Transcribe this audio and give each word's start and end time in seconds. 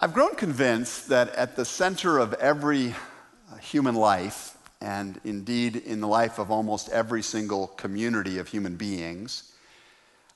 I've 0.00 0.14
grown 0.14 0.36
convinced 0.36 1.08
that 1.08 1.34
at 1.34 1.56
the 1.56 1.64
center 1.64 2.18
of 2.18 2.32
every 2.34 2.94
uh, 3.52 3.56
human 3.56 3.96
life, 3.96 4.56
and 4.80 5.20
indeed 5.24 5.74
in 5.74 6.00
the 6.00 6.06
life 6.06 6.38
of 6.38 6.52
almost 6.52 6.88
every 6.90 7.20
single 7.20 7.66
community 7.66 8.38
of 8.38 8.46
human 8.46 8.76
beings, 8.76 9.54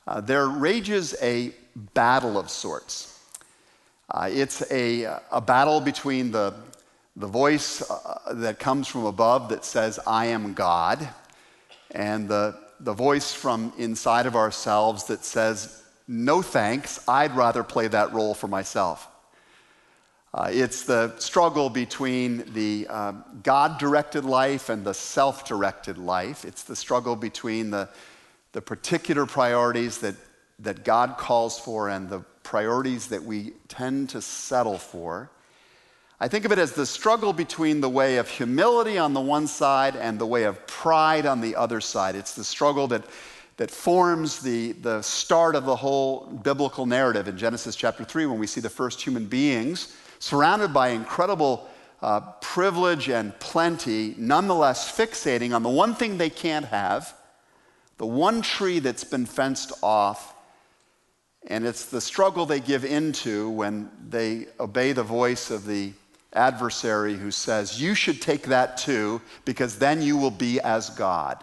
uh, 0.09 0.21
there 0.21 0.49
rages 0.49 1.15
a 1.23 1.53
battle 1.95 2.37
of 2.37 2.51
sorts. 2.51 3.21
Uh, 4.11 4.29
it's 4.33 4.69
a, 4.73 5.05
a 5.31 5.41
battle 5.41 5.81
between 5.81 6.33
the, 6.33 6.53
the 7.15 7.29
voice 7.29 7.89
uh, 7.89 8.33
that 8.33 8.59
comes 8.59 8.89
from 8.89 9.05
above 9.05 9.49
that 9.51 9.65
says, 9.65 10.01
I 10.09 10.27
am 10.27 10.55
God, 10.55 11.09
and 11.93 12.29
the, 12.29 12.59
the 12.81 12.95
voice 12.95 13.33
from 13.33 13.73
inside 13.79 14.27
of 14.27 14.35
ourselves 14.35 15.05
that 15.05 15.25
says, 15.25 15.85
No 16.09 16.43
thanks, 16.43 17.09
I'd 17.09 17.37
rather 17.37 17.63
play 17.63 17.87
that 17.87 18.13
role 18.13 18.35
for 18.35 18.49
myself. 18.49 19.07
Uh, 20.35 20.49
it's 20.51 20.85
the 20.85 21.15
struggle 21.19 21.69
between 21.69 22.51
the 22.55 22.87
uh, 22.89 23.13
God 23.43 23.79
directed 23.79 24.25
life 24.25 24.71
and 24.71 24.83
the 24.83 24.95
self 24.95 25.45
directed 25.45 25.99
life. 25.99 26.47
It's 26.47 26.63
the 26.63 26.75
struggle 26.75 27.17
between 27.17 27.71
the, 27.71 27.91
the 28.53 28.63
particular 28.63 29.27
priorities 29.27 29.99
that, 29.99 30.15
that 30.61 30.85
God 30.85 31.19
calls 31.19 31.59
for 31.59 31.91
and 31.91 32.09
the 32.09 32.21
priorities 32.45 33.09
that 33.09 33.23
we 33.23 33.53
tend 33.69 34.09
to 34.11 34.23
settle 34.23 34.79
for. 34.79 35.31
I 36.19 36.29
think 36.29 36.47
of 36.47 36.53
it 36.53 36.59
as 36.59 36.73
the 36.73 36.87
struggle 36.87 37.35
between 37.35 37.83
the 37.83 37.91
way 37.91 38.17
of 38.17 38.27
humility 38.27 38.97
on 38.97 39.13
the 39.13 39.21
one 39.21 39.47
side 39.47 39.97
and 39.97 40.19
the 40.19 40.27
way 40.27 40.45
of 40.45 40.67
pride 40.67 41.27
on 41.27 41.43
the 41.43 41.57
other 41.57 41.81
side. 41.81 42.15
It's 42.15 42.35
the 42.35 42.45
struggle 42.45 42.87
that, 42.89 43.05
that 43.59 43.71
forms 43.71 44.39
the, 44.39 44.73
the 44.73 45.03
start 45.03 45.57
of 45.57 45.67
the 45.67 45.77
whole 45.77 46.25
biblical 46.43 46.87
narrative 46.87 47.29
in 47.29 47.37
Genesis 47.37 47.77
chapter 47.77 48.03
3 48.03 48.25
when 48.27 48.39
we 48.39 48.47
see 48.47 48.63
the 48.63 48.71
first 48.71 49.03
human 49.03 49.27
beings 49.27 49.95
surrounded 50.23 50.73
by 50.73 50.91
incredible 50.91 51.69
uh, 52.01 52.21
privilege 52.41 53.09
and 53.09 53.37
plenty, 53.41 54.15
nonetheless 54.17 54.89
fixating 54.97 55.53
on 55.53 55.65
the 55.65 55.69
one 55.69 55.97
thing 55.97 56.17
they 56.17 56.31
can't 56.31 56.67
have, 56.67 57.13
the 57.99 58.07
one 58.07 58.41
tree 58.41 58.79
that's 58.79 59.03
been 59.03 59.27
fenced 59.27 59.73
off. 59.83 60.33
And 61.49 61.67
it's 61.67 61.87
the 61.87 62.01
struggle 62.01 62.47
they 62.47 62.61
give 62.61 62.85
into 62.85 63.51
when 63.51 63.91
they 64.11 64.47
obey 64.61 64.93
the 64.93 65.03
voice 65.03 65.51
of 65.51 65.67
the 65.67 65.93
adversary 66.33 67.17
who 67.17 67.33
says, 67.33 67.83
You 67.83 67.97
should 67.97 68.23
take 68.23 68.45
that 68.45 68.77
too, 68.77 69.21
because 69.45 69.81
then 69.81 70.03
you 70.03 70.17
will 70.17 70.31
be 70.31 70.61
as 70.61 70.91
God. 70.91 71.43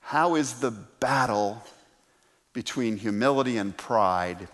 How 0.00 0.34
is 0.34 0.54
the 0.54 0.72
battle 0.72 1.62
between 2.52 2.96
humility 2.96 3.56
and 3.56 3.76
pride 3.76 4.48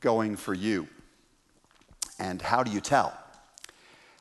going 0.00 0.36
for 0.36 0.54
you? 0.54 0.86
And 2.18 2.40
how 2.40 2.62
do 2.62 2.70
you 2.70 2.80
tell? 2.80 3.12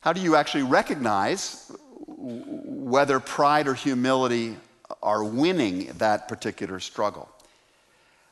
How 0.01 0.13
do 0.13 0.21
you 0.21 0.35
actually 0.35 0.63
recognize 0.63 1.71
whether 2.07 3.19
pride 3.19 3.67
or 3.67 3.73
humility 3.73 4.57
are 5.01 5.23
winning 5.23 5.87
that 5.97 6.27
particular 6.27 6.79
struggle? 6.79 7.29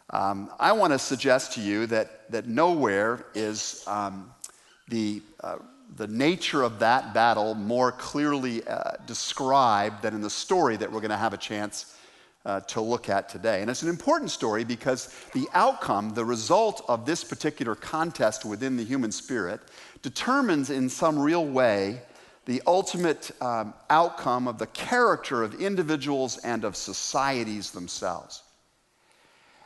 Um, 0.09 0.49
I 0.59 0.73
want 0.73 0.91
to 0.91 0.99
suggest 0.99 1.53
to 1.53 1.61
you 1.61 1.85
that, 1.87 2.29
that 2.31 2.47
nowhere 2.47 3.25
is 3.33 3.83
um, 3.87 4.33
the, 4.89 5.21
uh, 5.41 5.57
the 5.95 6.07
nature 6.07 6.63
of 6.63 6.79
that 6.79 7.13
battle 7.13 7.55
more 7.55 7.93
clearly 7.93 8.67
uh, 8.67 8.91
described 9.05 10.01
than 10.01 10.13
in 10.13 10.21
the 10.21 10.29
story 10.29 10.75
that 10.75 10.91
we're 10.91 10.99
going 10.99 11.11
to 11.11 11.17
have 11.17 11.33
a 11.33 11.37
chance 11.37 11.95
uh, 12.45 12.59
to 12.61 12.81
look 12.81 13.09
at 13.09 13.29
today. 13.29 13.61
And 13.61 13.69
it's 13.69 13.83
an 13.83 13.89
important 13.89 14.31
story 14.31 14.63
because 14.63 15.13
the 15.33 15.47
outcome, 15.53 16.13
the 16.13 16.25
result 16.25 16.83
of 16.87 17.05
this 17.05 17.23
particular 17.23 17.75
contest 17.75 18.45
within 18.45 18.77
the 18.77 18.83
human 18.83 19.11
spirit, 19.11 19.59
determines 20.01 20.69
in 20.69 20.89
some 20.89 21.19
real 21.19 21.45
way 21.45 22.01
the 22.45 22.61
ultimate 22.65 23.31
um, 23.41 23.73
outcome 23.89 24.47
of 24.47 24.57
the 24.57 24.67
character 24.67 25.43
of 25.43 25.61
individuals 25.61 26.37
and 26.39 26.63
of 26.63 26.75
societies 26.75 27.71
themselves. 27.71 28.43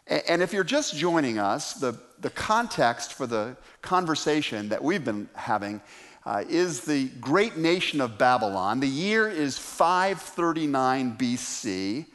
And 0.07 0.43
if 0.43 0.53
you're 0.53 0.63
just 0.63 0.95
joining 0.95 1.39
us, 1.39 1.73
the, 1.73 1.97
the 2.19 2.29
context 2.29 3.13
for 3.13 3.25
the 3.25 3.57
conversation 3.81 4.69
that 4.69 4.83
we've 4.83 5.03
been 5.03 5.27
having 5.33 5.81
uh, 6.25 6.43
is 6.47 6.81
the 6.81 7.07
great 7.21 7.57
nation 7.57 8.01
of 8.01 8.17
Babylon. 8.17 8.79
The 8.79 8.87
year 8.87 9.27
is 9.27 9.57
539 9.57 11.17
BC. 11.17 12.05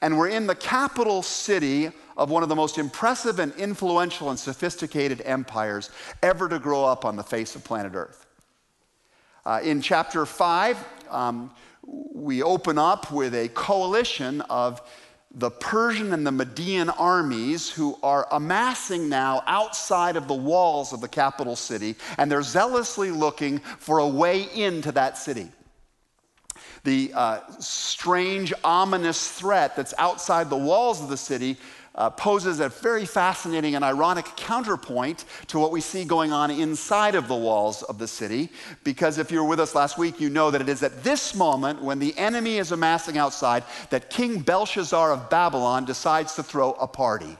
And 0.00 0.16
we're 0.16 0.28
in 0.28 0.46
the 0.46 0.54
capital 0.54 1.22
city 1.22 1.90
of 2.16 2.30
one 2.30 2.42
of 2.42 2.48
the 2.48 2.56
most 2.56 2.78
impressive 2.78 3.38
and 3.38 3.54
influential 3.56 4.30
and 4.30 4.38
sophisticated 4.38 5.22
empires 5.24 5.90
ever 6.22 6.48
to 6.48 6.58
grow 6.58 6.84
up 6.84 7.04
on 7.04 7.16
the 7.16 7.22
face 7.22 7.54
of 7.54 7.64
planet 7.64 7.92
Earth. 7.94 8.26
Uh, 9.46 9.60
in 9.62 9.80
chapter 9.80 10.26
5, 10.26 10.84
um, 11.10 11.50
we 11.84 12.42
open 12.42 12.78
up 12.78 13.10
with 13.10 13.34
a 13.34 13.48
coalition 13.48 14.40
of 14.42 14.82
the 15.34 15.50
Persian 15.50 16.12
and 16.12 16.26
the 16.26 16.32
Median 16.32 16.90
armies 16.90 17.70
who 17.70 17.98
are 18.02 18.26
amassing 18.32 19.08
now 19.08 19.42
outside 19.46 20.16
of 20.16 20.26
the 20.26 20.34
walls 20.34 20.92
of 20.92 21.00
the 21.00 21.08
capital 21.08 21.54
city, 21.54 21.94
and 22.16 22.30
they're 22.30 22.42
zealously 22.42 23.10
looking 23.10 23.58
for 23.78 23.98
a 23.98 24.08
way 24.08 24.48
into 24.54 24.90
that 24.92 25.18
city 25.18 25.48
the 26.88 27.12
uh, 27.14 27.40
strange, 27.60 28.54
ominous 28.64 29.30
threat 29.30 29.76
that's 29.76 29.92
outside 29.98 30.48
the 30.48 30.56
walls 30.56 31.02
of 31.02 31.10
the 31.10 31.18
city 31.18 31.58
uh, 31.94 32.08
poses 32.08 32.60
a 32.60 32.70
very 32.70 33.04
fascinating 33.04 33.74
and 33.74 33.84
ironic 33.84 34.24
counterpoint 34.36 35.26
to 35.48 35.58
what 35.58 35.70
we 35.70 35.82
see 35.82 36.06
going 36.06 36.32
on 36.32 36.50
inside 36.50 37.14
of 37.14 37.28
the 37.28 37.34
walls 37.34 37.82
of 37.82 37.98
the 37.98 38.08
city. 38.08 38.48
Because 38.84 39.18
if 39.18 39.30
you 39.30 39.42
were 39.42 39.48
with 39.48 39.60
us 39.60 39.74
last 39.74 39.98
week, 39.98 40.18
you 40.18 40.30
know 40.30 40.50
that 40.50 40.62
it 40.62 40.68
is 40.70 40.82
at 40.82 41.04
this 41.04 41.34
moment 41.34 41.82
when 41.82 41.98
the 41.98 42.16
enemy 42.16 42.56
is 42.56 42.72
amassing 42.72 43.18
outside 43.18 43.64
that 43.90 44.08
King 44.08 44.40
Belshazzar 44.40 45.12
of 45.12 45.28
Babylon 45.28 45.84
decides 45.84 46.36
to 46.36 46.42
throw 46.42 46.72
a 46.72 46.86
party. 46.86 47.36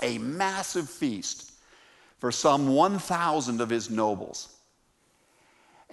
A 0.00 0.16
massive 0.16 0.88
feast 0.88 1.52
for 2.18 2.32
some 2.32 2.68
1,000 2.68 3.60
of 3.60 3.68
his 3.68 3.90
nobles. 3.90 4.53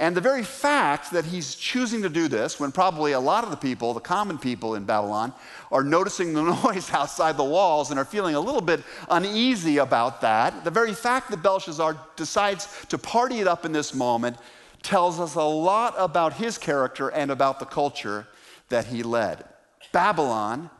And 0.01 0.17
the 0.17 0.21
very 0.21 0.41
fact 0.41 1.11
that 1.11 1.25
he's 1.25 1.53
choosing 1.53 2.01
to 2.01 2.09
do 2.09 2.27
this, 2.27 2.59
when 2.59 2.71
probably 2.71 3.11
a 3.11 3.19
lot 3.19 3.43
of 3.43 3.51
the 3.51 3.55
people, 3.55 3.93
the 3.93 3.99
common 3.99 4.39
people 4.39 4.73
in 4.73 4.83
Babylon, 4.83 5.31
are 5.71 5.83
noticing 5.83 6.33
the 6.33 6.41
noise 6.63 6.91
outside 6.91 7.37
the 7.37 7.43
walls 7.43 7.91
and 7.91 7.99
are 7.99 8.03
feeling 8.03 8.33
a 8.33 8.39
little 8.39 8.61
bit 8.61 8.81
uneasy 9.11 9.77
about 9.77 10.19
that, 10.21 10.63
the 10.63 10.71
very 10.71 10.95
fact 10.95 11.29
that 11.29 11.43
Belshazzar 11.43 11.95
decides 12.15 12.67
to 12.87 12.97
party 12.97 13.41
it 13.41 13.47
up 13.47 13.63
in 13.63 13.73
this 13.73 13.93
moment 13.93 14.37
tells 14.81 15.19
us 15.19 15.35
a 15.35 15.43
lot 15.43 15.93
about 15.99 16.33
his 16.33 16.57
character 16.57 17.09
and 17.09 17.29
about 17.29 17.59
the 17.59 17.65
culture 17.65 18.25
that 18.69 18.87
he 18.87 19.03
led. 19.03 19.45
Babylon 19.91 20.71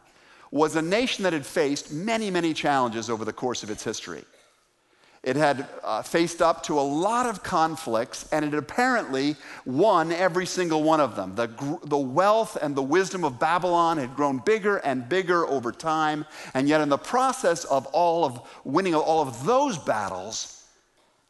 was 0.50 0.76
a 0.76 0.82
nation 0.82 1.26
that 1.26 1.34
had 1.34 1.46
faced 1.46 1.94
many, 1.94 2.32
many 2.32 2.56
challenges 2.56 3.08
over 3.08 3.24
the 3.24 3.34
course 3.34 3.62
of 3.62 3.70
its 3.70 3.84
history. 3.84 4.24
It 5.24 5.36
had 5.36 5.68
uh, 5.84 6.02
faced 6.02 6.42
up 6.42 6.64
to 6.64 6.80
a 6.80 6.82
lot 6.82 7.28
of 7.28 7.44
conflicts, 7.44 8.28
and 8.32 8.44
it 8.44 8.56
apparently 8.56 9.36
won 9.66 10.12
every 10.12 10.48
single 10.48 10.82
one 10.82 11.00
of 11.00 11.16
them. 11.16 11.36
The, 11.36 11.80
the 11.84 11.98
wealth 11.98 12.58
and 12.60 12.76
the 12.76 12.82
wisdom 12.82 13.24
of 13.24 13.40
Babylon 13.40 14.00
had 14.00 14.16
grown 14.16 14.40
bigger 14.40 14.78
and 14.78 15.08
bigger 15.08 15.46
over 15.46 15.72
time, 15.72 16.26
and 16.56 16.68
yet, 16.68 16.82
in 16.82 16.90
the 16.90 16.98
process 16.98 17.66
of 17.66 17.86
all 17.88 18.26
of 18.26 18.42
winning 18.64 18.96
all 18.96 19.22
of 19.22 19.46
those 19.46 19.78
battles, 19.78 20.58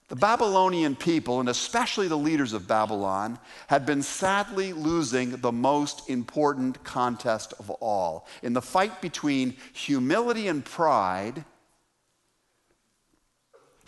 the 0.07 0.15
Babylonian 0.15 0.95
people, 0.95 1.41
and 1.41 1.49
especially 1.49 2.07
the 2.07 2.17
leaders 2.17 2.53
of 2.53 2.69
Babylon, 2.69 3.39
had 3.67 3.85
been 3.85 4.01
sadly 4.01 4.71
losing 4.71 5.37
the 5.37 5.51
most 5.51 6.09
important 6.09 6.81
contest 6.85 7.53
of 7.59 7.69
all. 7.69 8.25
In 8.41 8.53
the 8.53 8.61
fight 8.61 9.01
between 9.01 9.55
humility 9.73 10.47
and 10.47 10.63
pride, 10.63 11.43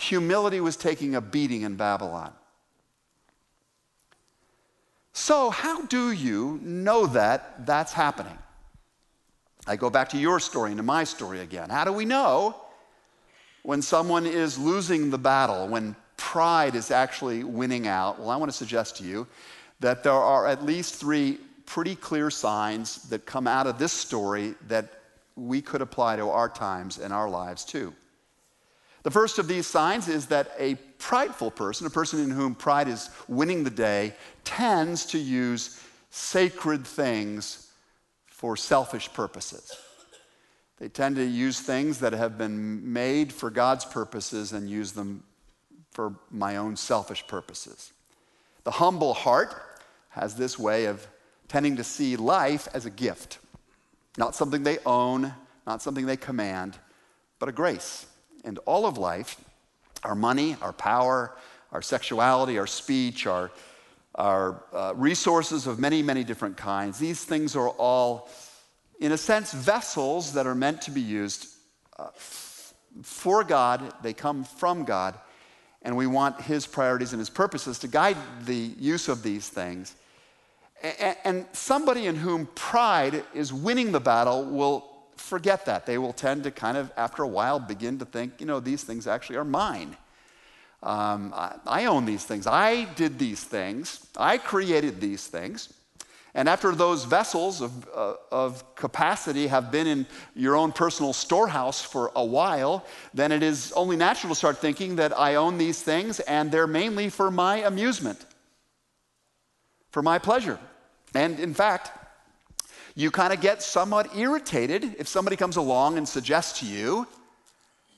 humility 0.04 0.60
was 0.60 0.76
taking 0.76 1.16
a 1.16 1.22
beating 1.22 1.62
in 1.62 1.76
Babylon. 1.76 2.34
So, 5.14 5.50
how 5.50 5.86
do 5.86 6.12
you 6.12 6.60
know 6.64 7.06
that 7.08 7.66
that's 7.66 7.94
happening? 7.94 8.38
I 9.66 9.76
go 9.76 9.90
back 9.90 10.10
to 10.10 10.18
your 10.18 10.40
story 10.40 10.72
and 10.72 10.78
to 10.78 10.84
my 10.84 11.04
story 11.04 11.40
again. 11.40 11.70
How 11.70 11.86
do 11.86 11.94
we 11.94 12.04
know 12.04 12.56
when 13.62 13.82
someone 13.82 14.26
is 14.26 14.58
losing 14.58 15.10
the 15.10 15.18
battle, 15.18 15.68
when 15.68 15.96
pride 16.18 16.76
is 16.76 16.92
actually 16.92 17.44
winning 17.44 17.88
out? 17.88 18.20
Well, 18.20 18.30
I 18.30 18.36
want 18.36 18.52
to 18.52 18.58
suggest 18.58 18.98
to 18.98 19.04
you 19.04 19.28
that 19.80 20.04
there 20.04 20.12
are 20.12 20.48
at 20.48 20.66
least 20.66 20.96
three 20.96 21.38
pretty 21.66 21.96
clear 21.96 22.30
signs 22.30 23.04
that 23.10 23.26
come 23.26 23.48
out 23.48 23.68
of 23.68 23.78
this 23.78 23.94
story 23.94 24.56
that 24.68 25.02
we 25.36 25.62
could 25.62 25.82
apply 25.82 26.18
to 26.18 26.30
our 26.30 26.50
times 26.50 26.98
and 26.98 27.14
our 27.14 27.30
lives 27.30 27.64
too. 27.64 27.94
The 29.04 29.12
first 29.12 29.38
of 29.38 29.48
these 29.50 29.68
signs 29.68 30.08
is 30.08 30.28
that 30.28 30.52
a 30.58 30.76
prideful 30.98 31.52
person, 31.52 31.86
a 31.86 31.90
person 31.90 32.20
in 32.22 32.32
whom 32.32 32.56
pride 32.56 32.88
is 32.88 33.10
winning 33.28 33.64
the 33.64 33.70
day, 33.70 34.14
tends 34.46 35.06
to 35.08 35.18
use 35.18 35.82
sacred 36.10 36.88
things 36.88 37.70
for 38.26 38.56
selfish 38.56 39.12
purposes. 39.14 39.78
They 40.80 40.88
tend 40.88 41.18
to 41.18 41.24
use 41.24 41.60
things 41.60 42.00
that 42.00 42.14
have 42.14 42.38
been 42.38 42.94
made 42.94 43.32
for 43.32 43.50
God's 43.50 43.86
purposes 43.86 44.54
and 44.54 44.70
use 44.70 44.94
them 44.94 45.24
for 45.92 46.16
my 46.32 46.58
own 46.58 46.76
selfish 46.76 47.28
purposes. 47.28 47.92
The 48.64 48.72
humble 48.72 49.14
heart 49.14 49.54
has 50.10 50.36
this 50.36 50.58
way 50.58 50.86
of 50.86 51.06
tending 51.48 51.76
to 51.76 51.84
see 51.84 52.16
life 52.16 52.68
as 52.74 52.86
a 52.86 52.90
gift, 52.90 53.40
not 54.18 54.36
something 54.36 54.64
they 54.64 54.80
own, 54.86 55.34
not 55.68 55.82
something 55.82 56.06
they 56.06 56.18
command, 56.18 56.78
but 57.40 57.50
a 57.50 57.52
grace. 57.52 58.06
And 58.44 58.60
all 58.66 58.86
of 58.86 58.98
life, 58.98 59.40
our 60.04 60.16
money, 60.16 60.58
our 60.62 60.74
power, 60.74 61.36
our 61.72 61.82
sexuality, 61.82 62.58
our 62.58 62.68
speech, 62.68 63.26
our, 63.26 63.52
our 64.16 64.64
uh, 64.74 64.94
resources 64.96 65.68
of 65.68 65.80
many, 65.80 66.02
many 66.04 66.24
different 66.24 66.58
kinds, 66.58 67.00
these 67.00 67.24
things 67.24 67.56
are 67.56 67.70
all, 67.70 68.30
in 69.00 69.12
a 69.12 69.18
sense, 69.18 69.54
vessels 69.54 70.34
that 70.34 70.46
are 70.46 70.56
meant 70.56 70.82
to 70.84 70.92
be 70.92 71.02
used 71.02 71.48
uh, 71.98 72.08
for 73.02 73.44
God. 73.44 73.94
They 74.04 74.14
come 74.14 74.44
from 74.44 74.84
God 74.84 75.18
and 75.84 75.98
we 75.98 76.08
want 76.08 76.42
His 76.42 76.66
priorities 76.66 77.12
and 77.14 77.20
His 77.20 77.30
purposes 77.30 77.80
to 77.80 77.88
guide 77.88 78.18
the 78.46 78.56
use 78.80 79.10
of 79.10 79.22
these 79.22 79.48
things. 79.50 79.96
And 81.24 81.46
somebody 81.54 82.08
in 82.08 82.16
whom 82.16 82.48
pride 82.56 83.24
is 83.34 83.54
winning 83.54 83.92
the 83.92 84.00
battle 84.00 84.46
will 84.46 84.93
forget 85.24 85.66
that. 85.66 85.86
They 85.86 85.98
will 85.98 86.14
tend 86.14 86.44
to 86.44 86.52
kind 86.52 86.78
of, 86.78 86.92
after 86.98 87.24
a 87.24 87.28
while, 87.28 87.60
begin 87.60 87.98
to 88.00 88.06
think, 88.06 88.40
you 88.40 88.46
know, 88.46 88.60
these 88.60 88.84
things 88.84 89.08
actually 89.08 89.38
are 89.38 89.46
mine. 89.46 89.96
Um, 90.84 91.34
I, 91.34 91.56
I 91.66 91.86
own 91.86 92.06
these 92.06 92.26
things. 92.26 92.46
I 92.46 92.84
did 92.96 93.18
these 93.18 93.44
things. 93.44 94.06
I 94.18 94.38
created 94.38 95.00
these 95.00 95.26
things. 95.28 95.74
And 96.36 96.50
after 96.50 96.74
those 96.74 97.06
vessels 97.06 97.62
of, 97.62 97.88
uh, 97.96 98.16
of 98.32 98.76
capacity 98.76 99.48
have 99.48 99.72
been 99.72 99.88
in 99.88 100.06
your 100.36 100.56
own 100.56 100.72
personal 100.72 101.14
storehouse 101.14 101.82
for 101.82 102.12
a 102.16 102.26
while, 102.26 102.86
then 103.14 103.32
it 103.32 103.44
is 103.44 103.72
only 103.74 103.96
natural 103.96 104.34
to 104.34 104.38
start 104.38 104.58
thinking 104.58 104.96
that 104.98 105.18
I 105.18 105.36
own 105.36 105.58
these 105.58 105.82
things 105.82 106.20
and 106.22 106.52
they're 106.52 106.68
mainly 106.68 107.10
for 107.10 107.30
my 107.30 107.58
amusement, 107.58 108.26
for 109.92 110.02
my 110.02 110.18
pleasure. 110.18 110.60
And 111.14 111.40
in 111.40 111.54
fact, 111.54 112.03
you 112.96 113.12
kind 113.12 113.34
of 113.34 113.42
get 113.42 113.62
somewhat 113.64 114.16
irritated 114.16 114.96
if 115.00 115.08
somebody 115.08 115.36
comes 115.36 115.56
along 115.56 115.98
and 115.98 116.08
suggests 116.08 116.60
to 116.60 116.66
you 116.66 117.08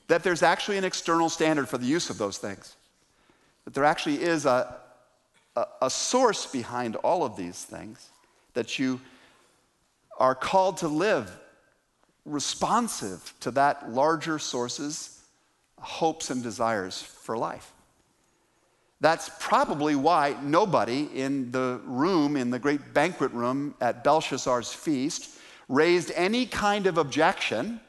that 0.08 0.22
there's 0.22 0.42
actually 0.42 0.78
an 0.78 0.84
external 0.84 1.28
standard 1.28 1.68
for 1.68 1.78
the 1.78 1.86
use 1.86 2.10
of 2.10 2.18
those 2.18 2.38
things, 2.38 2.76
that 3.64 3.74
there 3.74 3.84
actually 3.84 4.22
is 4.22 4.46
a, 4.46 4.76
a, 5.56 5.64
a 5.82 5.90
source 5.90 6.46
behind 6.46 6.96
all 6.96 7.24
of 7.24 7.36
these 7.36 7.64
things 7.64 8.08
that 8.54 8.78
you 8.78 9.00
are 10.18 10.34
called 10.34 10.78
to 10.78 10.88
live 10.88 11.30
responsive 12.24 13.34
to 13.40 13.50
that 13.52 13.92
larger 13.92 14.38
source's 14.38 15.22
hopes 15.78 16.30
and 16.30 16.42
desires 16.42 17.00
for 17.02 17.36
life. 17.36 17.72
That's 19.00 19.30
probably 19.38 19.94
why 19.94 20.36
nobody 20.42 21.08
in 21.14 21.50
the 21.50 21.80
room, 21.84 22.36
in 22.36 22.50
the 22.50 22.58
great 22.58 22.94
banquet 22.94 23.32
room 23.32 23.74
at 23.80 24.02
Belshazzar's 24.02 24.72
feast, 24.72 25.38
raised 25.68 26.12
any 26.14 26.46
kind 26.46 26.86
of 26.86 26.96
objection 26.96 27.80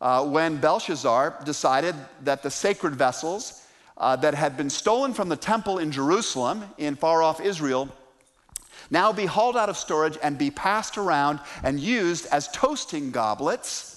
uh, 0.00 0.26
when 0.26 0.56
Belshazzar 0.56 1.40
decided 1.44 1.94
that 2.22 2.42
the 2.42 2.50
sacred 2.50 2.94
vessels 2.96 3.62
uh, 3.96 4.16
that 4.16 4.34
had 4.34 4.56
been 4.56 4.70
stolen 4.70 5.14
from 5.14 5.28
the 5.28 5.36
temple 5.36 5.78
in 5.78 5.92
Jerusalem 5.92 6.64
in 6.78 6.96
far 6.96 7.22
off 7.22 7.40
Israel 7.40 7.88
now 8.90 9.12
be 9.12 9.26
hauled 9.26 9.56
out 9.56 9.68
of 9.68 9.76
storage 9.76 10.18
and 10.22 10.36
be 10.36 10.50
passed 10.50 10.98
around 10.98 11.40
and 11.62 11.80
used 11.80 12.26
as 12.26 12.48
toasting 12.48 13.10
goblets 13.10 13.93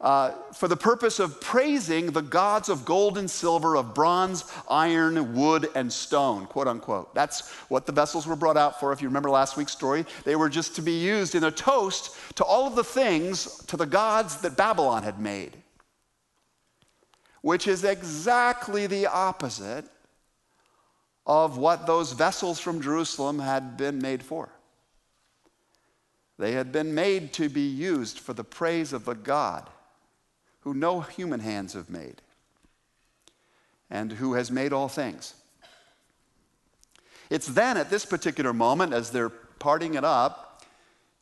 uh, 0.00 0.30
for 0.52 0.68
the 0.68 0.76
purpose 0.76 1.18
of 1.18 1.40
praising 1.40 2.12
the 2.12 2.22
gods 2.22 2.68
of 2.68 2.84
gold 2.84 3.18
and 3.18 3.28
silver, 3.28 3.76
of 3.76 3.94
bronze, 3.94 4.44
iron, 4.70 5.34
wood, 5.34 5.68
and 5.74 5.92
stone, 5.92 6.46
quote 6.46 6.68
unquote. 6.68 7.12
That's 7.16 7.50
what 7.68 7.84
the 7.84 7.92
vessels 7.92 8.24
were 8.24 8.36
brought 8.36 8.56
out 8.56 8.78
for. 8.78 8.92
If 8.92 9.02
you 9.02 9.08
remember 9.08 9.28
last 9.28 9.56
week's 9.56 9.72
story, 9.72 10.06
they 10.24 10.36
were 10.36 10.48
just 10.48 10.76
to 10.76 10.82
be 10.82 10.92
used 10.92 11.34
in 11.34 11.42
a 11.42 11.50
toast 11.50 12.16
to 12.36 12.44
all 12.44 12.68
of 12.68 12.76
the 12.76 12.84
things, 12.84 13.56
to 13.66 13.76
the 13.76 13.86
gods 13.86 14.36
that 14.42 14.56
Babylon 14.56 15.02
had 15.02 15.18
made, 15.18 15.56
which 17.40 17.66
is 17.66 17.82
exactly 17.82 18.86
the 18.86 19.08
opposite 19.08 19.84
of 21.26 21.58
what 21.58 21.88
those 21.88 22.12
vessels 22.12 22.60
from 22.60 22.80
Jerusalem 22.80 23.40
had 23.40 23.76
been 23.76 23.98
made 23.98 24.22
for. 24.22 24.48
They 26.38 26.52
had 26.52 26.70
been 26.70 26.94
made 26.94 27.32
to 27.32 27.48
be 27.48 27.66
used 27.66 28.20
for 28.20 28.32
the 28.32 28.44
praise 28.44 28.92
of 28.92 29.04
the 29.04 29.14
God 29.14 29.68
who 30.68 30.74
no 30.74 31.00
human 31.00 31.40
hands 31.40 31.72
have 31.72 31.88
made 31.88 32.20
and 33.88 34.12
who 34.12 34.34
has 34.34 34.50
made 34.50 34.70
all 34.70 34.86
things. 34.86 35.32
It's 37.30 37.46
then 37.46 37.78
at 37.78 37.88
this 37.88 38.04
particular 38.04 38.52
moment, 38.52 38.92
as 38.92 39.10
they're 39.10 39.30
parting 39.30 39.94
it 39.94 40.04
up, 40.04 40.62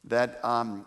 that 0.02 0.44
um, 0.44 0.84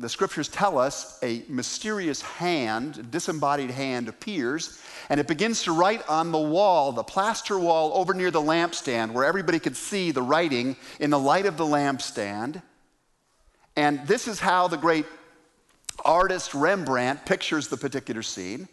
the 0.00 0.08
scriptures 0.08 0.48
tell 0.48 0.76
us 0.76 1.20
a 1.22 1.44
mysterious 1.48 2.20
hand, 2.20 2.98
a 2.98 3.04
disembodied 3.04 3.70
hand, 3.70 4.08
appears 4.08 4.80
and 5.08 5.20
it 5.20 5.28
begins 5.28 5.62
to 5.62 5.72
write 5.72 6.08
on 6.08 6.32
the 6.32 6.38
wall, 6.38 6.90
the 6.90 7.04
plaster 7.04 7.60
wall 7.60 7.92
over 7.94 8.12
near 8.12 8.32
the 8.32 8.40
lampstand, 8.40 9.12
where 9.12 9.24
everybody 9.24 9.60
could 9.60 9.76
see 9.76 10.10
the 10.10 10.22
writing 10.22 10.76
in 10.98 11.10
the 11.10 11.18
light 11.18 11.46
of 11.46 11.56
the 11.56 11.64
lampstand. 11.64 12.60
And 13.76 14.04
this 14.08 14.26
is 14.26 14.40
how 14.40 14.66
the 14.66 14.76
great 14.76 15.06
artist 16.04 16.54
Rembrandt 16.54 17.24
pictures 17.26 17.68
the 17.68 17.76
particular 17.76 18.22
scene. 18.22 18.68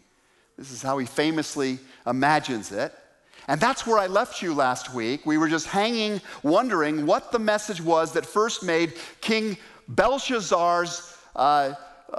This 0.58 0.72
is 0.72 0.82
how 0.82 0.98
he 0.98 1.06
famously 1.06 1.80
imagines 2.06 2.72
it. 2.72 2.94
And 3.48 3.62
that's 3.62 3.88
where 3.88 3.98
I 3.98 4.08
left 4.08 4.42
you 4.42 4.54
last 4.54 4.94
week. 4.94 5.26
We 5.26 5.38
were 5.38 5.48
just 5.48 5.68
hanging, 5.68 6.20
wondering 6.44 7.06
what 7.06 7.32
the 7.32 7.40
message 7.40 7.82
was 7.82 8.12
that 8.14 8.26
first 8.26 8.64
made 8.64 8.94
King 9.22 9.56
Belshazzar's 9.88 11.18
uh, 11.36 11.74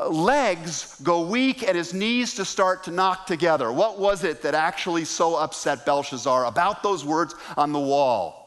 legs 0.09 1.01
go 1.03 1.27
weak 1.27 1.67
and 1.67 1.77
his 1.77 1.93
knees 1.93 2.35
to 2.35 2.45
start 2.45 2.85
to 2.85 2.91
knock 2.91 3.27
together. 3.27 3.73
What 3.73 3.99
was 3.99 4.25
it 4.25 4.43
that 4.43 4.55
actually 4.55 5.05
so 5.05 5.37
upset 5.37 5.85
Belshazzar 5.85 6.47
about 6.47 6.83
those 6.83 7.05
words 7.05 7.35
on 7.57 7.73
the 7.73 7.81
wall? 7.81 8.39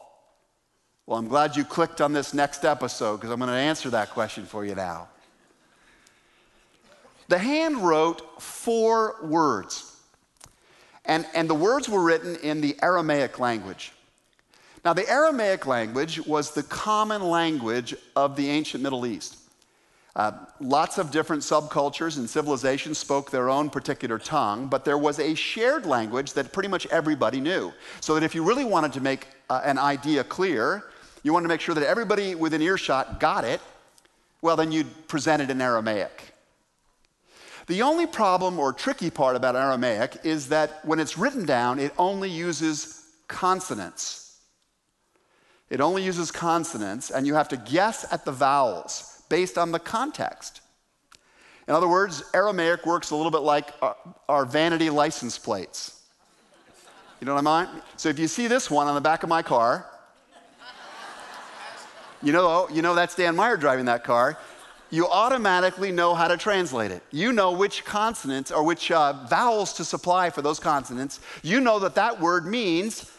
Well, 1.06 1.18
I'm 1.18 1.28
glad 1.28 1.56
you 1.56 1.64
clicked 1.64 2.00
on 2.00 2.12
this 2.12 2.32
next 2.32 2.64
episode 2.64 3.16
because 3.16 3.30
I'm 3.30 3.38
going 3.38 3.50
to 3.50 3.56
answer 3.56 3.90
that 3.90 4.10
question 4.10 4.44
for 4.44 4.64
you 4.64 4.74
now. 4.74 5.08
The 7.28 7.38
hand 7.38 7.78
wrote 7.78 8.42
four 8.42 9.16
words, 9.22 9.96
and, 11.04 11.26
and 11.34 11.48
the 11.48 11.54
words 11.54 11.88
were 11.88 12.02
written 12.02 12.36
in 12.36 12.60
the 12.60 12.76
Aramaic 12.82 13.38
language. 13.38 13.92
Now, 14.84 14.92
the 14.92 15.08
Aramaic 15.08 15.66
language 15.66 16.20
was 16.26 16.52
the 16.52 16.64
common 16.64 17.22
language 17.22 17.94
of 18.16 18.34
the 18.36 18.48
ancient 18.48 18.82
Middle 18.82 19.06
East. 19.06 19.38
Uh, 20.14 20.32
lots 20.60 20.98
of 20.98 21.10
different 21.10 21.42
subcultures 21.42 22.18
and 22.18 22.28
civilizations 22.28 22.98
spoke 22.98 23.30
their 23.30 23.48
own 23.48 23.70
particular 23.70 24.18
tongue, 24.18 24.66
but 24.66 24.84
there 24.84 24.98
was 24.98 25.18
a 25.18 25.34
shared 25.34 25.86
language 25.86 26.34
that 26.34 26.52
pretty 26.52 26.68
much 26.68 26.86
everybody 26.88 27.40
knew. 27.40 27.72
So 28.00 28.14
that 28.14 28.22
if 28.22 28.34
you 28.34 28.44
really 28.44 28.64
wanted 28.64 28.92
to 28.94 29.00
make 29.00 29.26
uh, 29.48 29.62
an 29.64 29.78
idea 29.78 30.22
clear, 30.24 30.84
you 31.22 31.32
wanted 31.32 31.44
to 31.44 31.48
make 31.48 31.62
sure 31.62 31.74
that 31.74 31.88
everybody 31.88 32.34
within 32.34 32.60
earshot 32.60 33.20
got 33.20 33.44
it, 33.44 33.60
well, 34.42 34.56
then 34.56 34.72
you'd 34.72 35.08
present 35.08 35.40
it 35.40 35.48
in 35.48 35.62
Aramaic. 35.62 36.31
The 37.66 37.82
only 37.82 38.06
problem 38.06 38.58
or 38.58 38.72
tricky 38.72 39.10
part 39.10 39.36
about 39.36 39.54
Aramaic 39.54 40.18
is 40.24 40.48
that 40.48 40.84
when 40.84 40.98
it's 40.98 41.16
written 41.16 41.46
down, 41.46 41.78
it 41.78 41.92
only 41.96 42.28
uses 42.28 43.06
consonants. 43.28 44.40
It 45.70 45.80
only 45.80 46.04
uses 46.04 46.30
consonants, 46.30 47.10
and 47.10 47.26
you 47.26 47.34
have 47.34 47.48
to 47.48 47.56
guess 47.56 48.04
at 48.12 48.24
the 48.24 48.32
vowels 48.32 49.22
based 49.28 49.56
on 49.56 49.72
the 49.72 49.78
context. 49.78 50.60
In 51.68 51.74
other 51.74 51.88
words, 51.88 52.24
Aramaic 52.34 52.84
works 52.84 53.10
a 53.10 53.16
little 53.16 53.30
bit 53.30 53.42
like 53.42 53.70
our, 54.28 54.44
vanity 54.44 54.90
license 54.90 55.38
plates. 55.38 56.02
You 57.20 57.26
know 57.26 57.34
what 57.34 57.46
I 57.46 57.64
mean? 57.64 57.82
So 57.96 58.08
if 58.08 58.18
you 58.18 58.26
see 58.26 58.48
this 58.48 58.70
one 58.70 58.88
on 58.88 58.94
the 58.94 59.00
back 59.00 59.22
of 59.22 59.28
my 59.28 59.42
car, 59.42 59.86
you 62.22 62.32
know, 62.32 62.68
you 62.70 62.82
know 62.82 62.94
that's 62.94 63.14
Dan 63.14 63.36
Meyer 63.36 63.56
driving 63.56 63.86
that 63.86 64.04
car. 64.04 64.36
You 64.92 65.08
automatically 65.08 65.90
know 65.90 66.14
how 66.14 66.28
to 66.28 66.36
translate 66.36 66.90
it. 66.90 67.02
You 67.10 67.32
know 67.32 67.52
which 67.52 67.82
consonants 67.82 68.52
or 68.52 68.62
which 68.62 68.90
uh, 68.90 69.14
vowels 69.26 69.72
to 69.74 69.86
supply 69.86 70.28
for 70.28 70.42
those 70.42 70.60
consonants. 70.60 71.18
You 71.42 71.60
know 71.60 71.78
that 71.78 71.94
that 71.94 72.20
word 72.20 72.44
means 72.44 73.10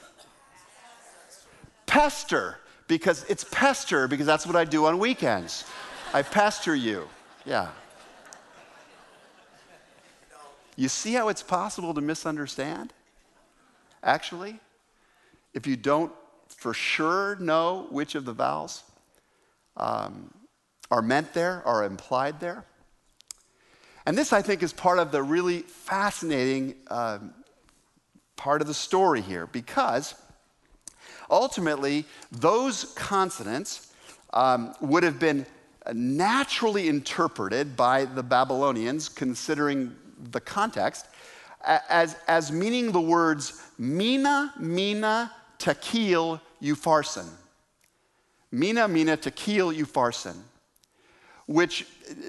pester 1.87 2.59
because 2.87 3.25
it's 3.27 3.43
pester 3.43 4.07
because 4.07 4.27
that's 4.27 4.45
what 4.45 4.55
I 4.55 4.65
do 4.65 4.85
on 4.85 4.99
weekends. 4.99 5.65
I 6.13 6.21
pester 6.21 6.75
you. 6.75 7.09
Yeah. 7.43 7.69
You 10.75 10.89
see 10.89 11.13
how 11.13 11.29
it's 11.29 11.41
possible 11.41 11.95
to 11.95 12.01
misunderstand? 12.01 12.93
Actually, 14.03 14.59
if 15.55 15.65
you 15.65 15.75
don't 15.75 16.11
for 16.49 16.75
sure 16.75 17.35
know 17.37 17.87
which 17.89 18.13
of 18.13 18.25
the 18.25 18.33
vowels 18.33 18.83
um, 19.75 20.29
are 20.93 21.01
meant 21.01 21.33
there, 21.33 21.63
are 21.65 21.83
implied 21.83 22.39
there. 22.39 22.63
And 24.05 24.15
this, 24.15 24.31
I 24.31 24.43
think, 24.43 24.61
is 24.61 24.71
part 24.71 24.99
of 24.99 25.11
the 25.11 25.23
really 25.23 25.61
fascinating 25.61 26.75
um, 26.87 27.33
part 28.35 28.61
of 28.61 28.67
the 28.67 28.75
story 28.75 29.21
here 29.21 29.47
because 29.47 30.13
ultimately, 31.31 32.05
those 32.31 32.93
consonants 32.93 33.91
um, 34.33 34.75
would 34.81 35.01
have 35.01 35.17
been 35.17 35.47
naturally 35.91 36.87
interpreted 36.89 37.75
by 37.75 38.05
the 38.05 38.21
Babylonians, 38.21 39.09
considering 39.09 39.95
the 40.29 40.41
context, 40.41 41.07
as, 41.65 42.15
as 42.27 42.51
meaning 42.51 42.91
the 42.91 43.01
words 43.01 43.63
Mina, 43.79 44.53
Mina, 44.59 45.31
Tekel, 45.57 46.39
Upharsin. 46.61 47.29
Mina, 48.51 48.87
Mina, 48.87 49.17
Tekel, 49.17 49.73
Upharsin 49.73 50.35
which 51.45 51.85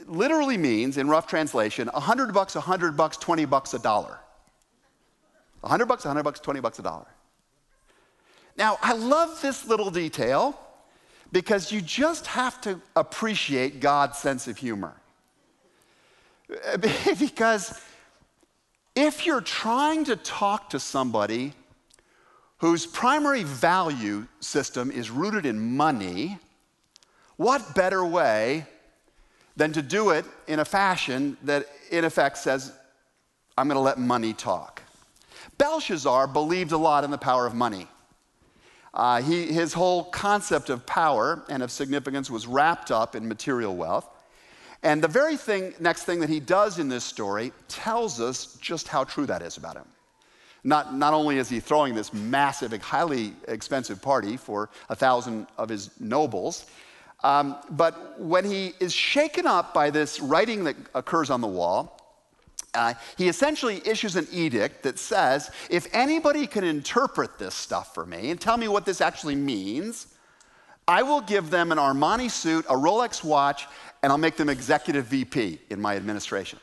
literally 0.07 0.57
means, 0.57 0.99
in 0.99 1.09
rough 1.09 1.27
translation, 1.27 1.89
100 1.89 2.35
bucks, 2.35 2.55
100 2.55 2.97
bucks, 2.97 3.17
20 3.17 3.45
bucks 3.45 3.75
a 3.75 3.79
dollar. 3.79 4.19
100 5.61 5.87
bucks, 5.87 6.05
100 6.05 6.23
bucks, 6.23 6.41
20 6.41 6.61
bucks 6.61 6.79
a 6.79 6.83
dollar. 6.83 7.07
Now, 8.57 8.79
I 8.83 8.95
love 8.95 9.41
this 9.41 9.67
little 9.67 9.91
detail 9.91 10.59
because 11.33 11.73
you 11.73 11.81
just 11.81 12.27
have 12.29 12.61
to 12.63 12.81
appreciate 12.95 13.81
God's 13.81 14.19
sense 14.19 14.47
of 14.47 14.57
humor. 14.57 14.95
because 17.19 17.81
if 18.95 19.27
you're 19.27 19.41
trying 19.41 20.05
to 20.05 20.17
talk 20.17 20.71
to 20.71 20.79
somebody 20.79 21.53
whose 22.59 22.87
primary 22.87 23.43
value 23.43 24.27
system 24.41 24.91
is 24.91 25.11
rooted 25.11 25.45
in 25.45 25.77
money, 25.77 26.39
what 27.37 27.75
better 27.75 28.05
way 28.05 28.67
than 29.57 29.73
to 29.73 29.83
do 29.83 30.11
it 30.11 30.25
in 30.47 30.59
a 30.59 30.65
fashion 30.65 31.37
that, 31.43 31.67
in 31.91 32.05
effect, 32.05 32.39
says, 32.39 32.73
I'm 33.57 33.69
going 33.69 33.77
to 33.77 33.81
let 33.83 33.99
money 33.99 34.33
talk. 34.33 34.83
Belshazzar 35.59 36.27
believed 36.27 36.73
a 36.73 36.77
lot 36.77 37.05
in 37.05 37.11
the 37.11 37.19
power 37.19 37.47
of 37.47 37.55
money. 37.55 37.87
Uh, 38.93 39.23
he, 39.23 39.47
his 39.47 39.73
whole 39.73 40.05
concept 40.05 40.71
of 40.71 40.87
power 40.87 41.43
and 41.49 41.63
of 41.63 41.71
significance 41.71 42.31
was 42.31 42.47
wrapped 42.47 42.91
up 42.91 43.15
in 43.17 43.27
material 43.27 43.75
wealth. 43.75 44.09
And 44.83 45.03
the 45.03 45.09
very 45.09 45.37
thing, 45.37 45.75
next 45.81 46.05
thing 46.05 46.21
that 46.21 46.29
he 46.29 46.41
does 46.41 46.79
in 46.79 46.89
this 46.89 47.05
story 47.05 47.53
tells 47.69 48.21
us 48.21 48.57
just 48.61 48.87
how 48.87 49.05
true 49.05 49.27
that 49.27 49.43
is 49.43 49.57
about 49.57 49.77
him. 49.77 49.87
Not, 50.63 50.95
not 50.95 51.13
only 51.13 51.39
is 51.39 51.49
he 51.49 51.61
throwing 51.61 51.95
this 51.95 52.13
massive, 52.13 52.73
highly 52.83 53.35
expensive 53.49 54.01
party 54.01 54.37
for 54.37 54.71
a 54.89 54.97
thousand 54.97 55.47
of 55.59 55.69
his 55.69 55.91
nobles, 56.01 56.67
um, 57.25 57.57
but 57.71 58.21
when 58.21 58.45
he 58.45 58.75
is 58.79 58.93
shaken 58.93 59.47
up 59.47 59.73
by 59.73 59.89
this 59.91 60.21
writing 60.21 60.63
that 60.65 60.77
occurs 60.95 61.31
on 61.31 61.41
the 61.41 61.49
wall, 61.49 61.99
uh, 62.75 62.93
he 63.17 63.29
essentially 63.29 63.81
issues 63.87 64.15
an 64.17 64.29
edict 64.31 64.83
that 64.83 64.99
says 64.99 65.51
if 65.71 65.87
anybody 65.95 66.47
can 66.47 66.65
interpret 66.65 67.39
this 67.39 67.55
stuff 67.55 67.95
for 67.95 68.05
me 68.05 68.31
and 68.31 68.41
tell 68.41 68.59
me 68.59 68.69
what 68.69 68.85
this 68.85 69.01
actually 69.01 69.37
means, 69.37 70.09
I 70.87 71.03
will 71.03 71.23
give 71.23 71.49
them 71.49 71.73
an 71.73 71.79
Armani 71.79 72.31
suit, 72.31 72.67
a 72.67 72.75
Rolex 72.75 73.25
watch, 73.25 73.67
and 74.03 74.13
I'll 74.13 74.19
make 74.19 74.37
them 74.37 74.51
executive 74.51 75.07
VP 75.07 75.61
in 75.71 75.81
my 75.81 75.97
administration. 75.97 76.59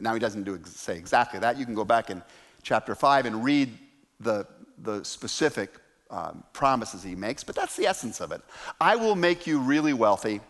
Now, 0.00 0.14
he 0.14 0.18
doesn't 0.18 0.44
do, 0.44 0.58
say 0.64 0.96
exactly 0.96 1.40
that. 1.40 1.58
You 1.58 1.66
can 1.66 1.74
go 1.74 1.84
back 1.84 2.08
in 2.08 2.22
chapter 2.62 2.94
5 2.94 3.26
and 3.26 3.44
read 3.44 3.76
the, 4.18 4.46
the 4.78 5.04
specific 5.04 5.74
um, 6.14 6.44
promises 6.52 7.02
he 7.02 7.16
makes, 7.16 7.42
but 7.42 7.56
that's 7.56 7.76
the 7.76 7.86
essence 7.86 8.20
of 8.20 8.30
it. 8.30 8.40
I 8.80 8.94
will 8.94 9.16
make 9.16 9.48
you 9.48 9.58
really 9.58 9.92
wealthy 9.92 10.40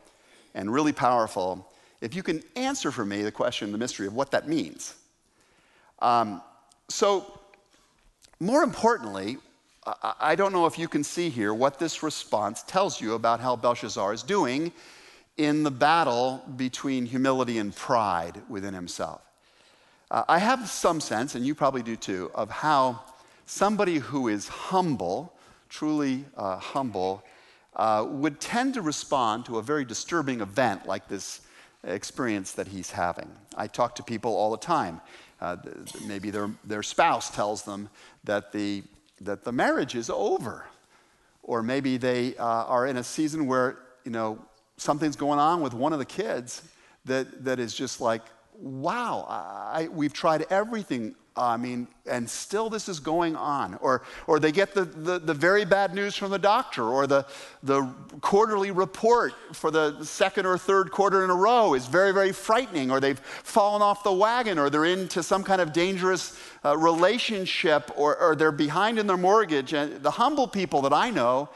and 0.55 0.71
really 0.71 0.93
powerful 0.93 1.67
if 2.03 2.15
you 2.15 2.23
can 2.23 2.43
answer 2.55 2.91
for 2.91 3.05
me 3.05 3.23
the 3.23 3.33
question, 3.33 3.73
the 3.73 3.79
mystery 3.79 4.07
of 4.07 4.15
what 4.15 4.31
that 4.33 4.47
means. 4.47 4.95
Um, 6.01 6.43
so, 6.89 7.41
more 8.41 8.63
importantly, 8.63 9.39
I, 10.21 10.35
don't 10.35 10.53
know 10.53 10.67
if 10.67 10.79
you 10.79 10.87
can 10.87 11.03
see 11.03 11.31
here 11.31 11.55
what 11.55 11.79
this 11.79 12.03
response 12.03 12.63
tells 12.63 13.01
you 13.01 13.15
about 13.15 13.41
how 13.41 13.57
Belshazzar 13.57 14.13
is 14.13 14.23
doing 14.23 14.71
in 15.39 15.63
the 15.63 15.71
battle 15.71 16.43
between 16.57 17.07
humility 17.07 17.57
and 17.57 17.75
pride 17.75 18.43
within 18.51 18.75
himself. 18.75 19.23
Uh, 20.11 20.25
I 20.29 20.39
have 20.39 20.69
some 20.69 21.01
sense, 21.01 21.35
and 21.35 21.47
you 21.47 21.55
probably 21.55 21.83
do 21.83 21.97
too, 21.97 22.31
of 22.35 22.51
how 22.51 23.01
somebody 23.47 23.99
who 23.99 24.29
is 24.29 24.49
humble 24.49 25.33
truly 25.75 26.25
uh, 26.37 26.57
humble, 26.57 27.25
uh, 27.75 28.07
would 28.09 28.41
tend 28.41 28.75
to 28.75 28.81
respond 28.81 29.45
to 29.45 29.59
a 29.59 29.63
very 29.63 29.85
disturbing 29.85 30.41
event 30.41 30.87
like 30.87 31.09
this 31.09 31.41
experience 31.83 32.53
that 32.53 32.69
he's 32.69 32.93
having. 32.93 33.29
I 33.57 33.67
talk 33.67 33.97
to 33.97 34.03
people 34.05 34.37
all 34.37 34.53
the 34.53 34.65
time. 34.65 35.01
Uh, 35.41 35.57
maybe 36.07 36.31
their, 36.31 36.49
their 36.65 36.85
spouse 36.85 37.29
tells 37.29 37.65
them 37.65 37.89
that 38.23 38.53
the, 38.53 38.85
that 39.21 39.43
the 39.43 39.51
marriage 39.51 39.97
is 39.97 40.11
over. 40.11 40.65
Or 41.43 41.61
maybe 41.61 41.97
they 41.97 42.37
uh, 42.37 42.45
are 42.45 42.87
in 42.87 42.97
a 42.97 43.05
season 43.05 43.47
where, 43.49 43.79
you 44.05 44.13
know, 44.13 44.39
something's 44.77 45.17
going 45.17 45.41
on 45.41 45.61
with 45.61 45.75
one 45.75 45.93
of 45.93 45.99
the 45.99 46.07
kids 46.07 46.63
that, 47.05 47.45
that 47.45 47.59
is 47.59 47.75
just 47.75 48.01
like, 48.01 48.23
wow, 48.57 49.27
I, 49.29 49.89
we've 49.89 50.13
tried 50.13 50.47
everything 50.51 51.17
I 51.37 51.57
mean, 51.57 51.89
and 52.07 52.31
still 52.31 52.71
this 52.71 52.89
is 52.89 53.01
going 53.01 53.35
on. 53.35 53.75
Or, 53.81 54.03
or 54.29 54.39
they 54.39 54.53
get 54.53 54.73
the, 54.73 54.85
the, 54.85 55.19
the, 55.19 55.35
very 55.35 55.65
bad 55.65 55.93
news 55.93 56.15
from 56.15 56.31
the 56.31 56.39
doctor, 56.39 56.85
or 56.85 57.09
the, 57.09 57.27
the 57.65 57.93
quarterly 58.21 58.71
report 58.71 59.35
for 59.53 59.73
the 59.73 60.05
second 60.05 60.47
or 60.47 60.57
third 60.57 60.93
quarter 60.93 61.25
in 61.25 61.31
a 61.31 61.35
row 61.35 61.75
is 61.75 61.87
very, 61.87 62.13
very 62.13 62.33
frightening, 62.33 62.93
or 62.93 63.01
they've 63.01 63.19
fallen 63.19 63.83
off 63.83 64.05
the 64.05 64.13
wagon, 64.13 64.61
or 64.61 64.71
they're 64.71 64.85
into 64.85 65.25
some 65.25 65.43
kind 65.43 65.61
of 65.61 65.73
dangerous 65.73 66.39
uh, 66.65 66.77
relationship, 66.77 67.91
or, 67.97 68.17
or 68.17 68.37
they're 68.37 68.53
behind 68.53 69.01
in 69.01 69.09
their 69.09 69.17
mortgage. 69.17 69.73
And 69.73 70.05
the 70.05 70.13
humble 70.13 70.47
people 70.47 70.83
that 70.83 70.93
I 70.93 71.11
know 71.11 71.49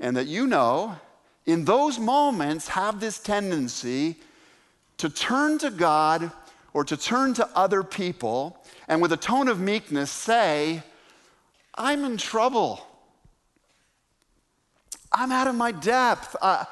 and 0.00 0.16
that 0.16 0.26
you 0.26 0.46
know, 0.46 0.96
in 1.46 1.64
those 1.64 1.98
moments 2.00 2.68
have 2.68 2.98
this 2.98 3.18
tendency 3.18 4.16
to 4.98 5.08
turn 5.08 5.58
to 5.58 5.70
God 5.70 6.32
or 6.72 6.84
to 6.84 6.96
turn 6.96 7.34
to 7.34 7.48
other 7.56 7.82
people 7.82 8.57
and 8.88 9.02
with 9.02 9.12
a 9.12 9.16
tone 9.16 9.48
of 9.48 9.60
meekness 9.60 10.10
say, 10.10 10.82
I'm 11.74 12.04
in 12.04 12.16
trouble. 12.16 12.84
I'm 15.12 15.30
out 15.30 15.46
of 15.46 15.54
my 15.54 15.72
depth. 15.72 16.34
Uh, 16.40 16.64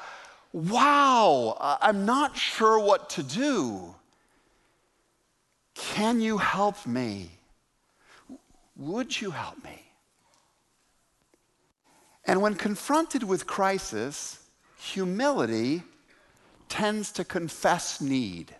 wow, 0.51 1.55
I'm 1.81 2.05
not 2.05 2.35
sure 2.35 2.79
what 2.79 3.11
to 3.11 3.23
do. 3.23 3.95
Can 5.75 6.19
you 6.19 6.39
help 6.39 6.85
me? 6.87 7.29
Would 8.75 9.21
you 9.21 9.31
help 9.31 9.63
me? 9.63 9.83
And 12.25 12.41
when 12.41 12.55
confronted 12.55 13.23
with 13.23 13.47
crisis, 13.47 14.39
humility 14.77 15.83
tends 16.67 17.11
to 17.13 17.23
confess 17.23 18.01
need. 18.01 18.53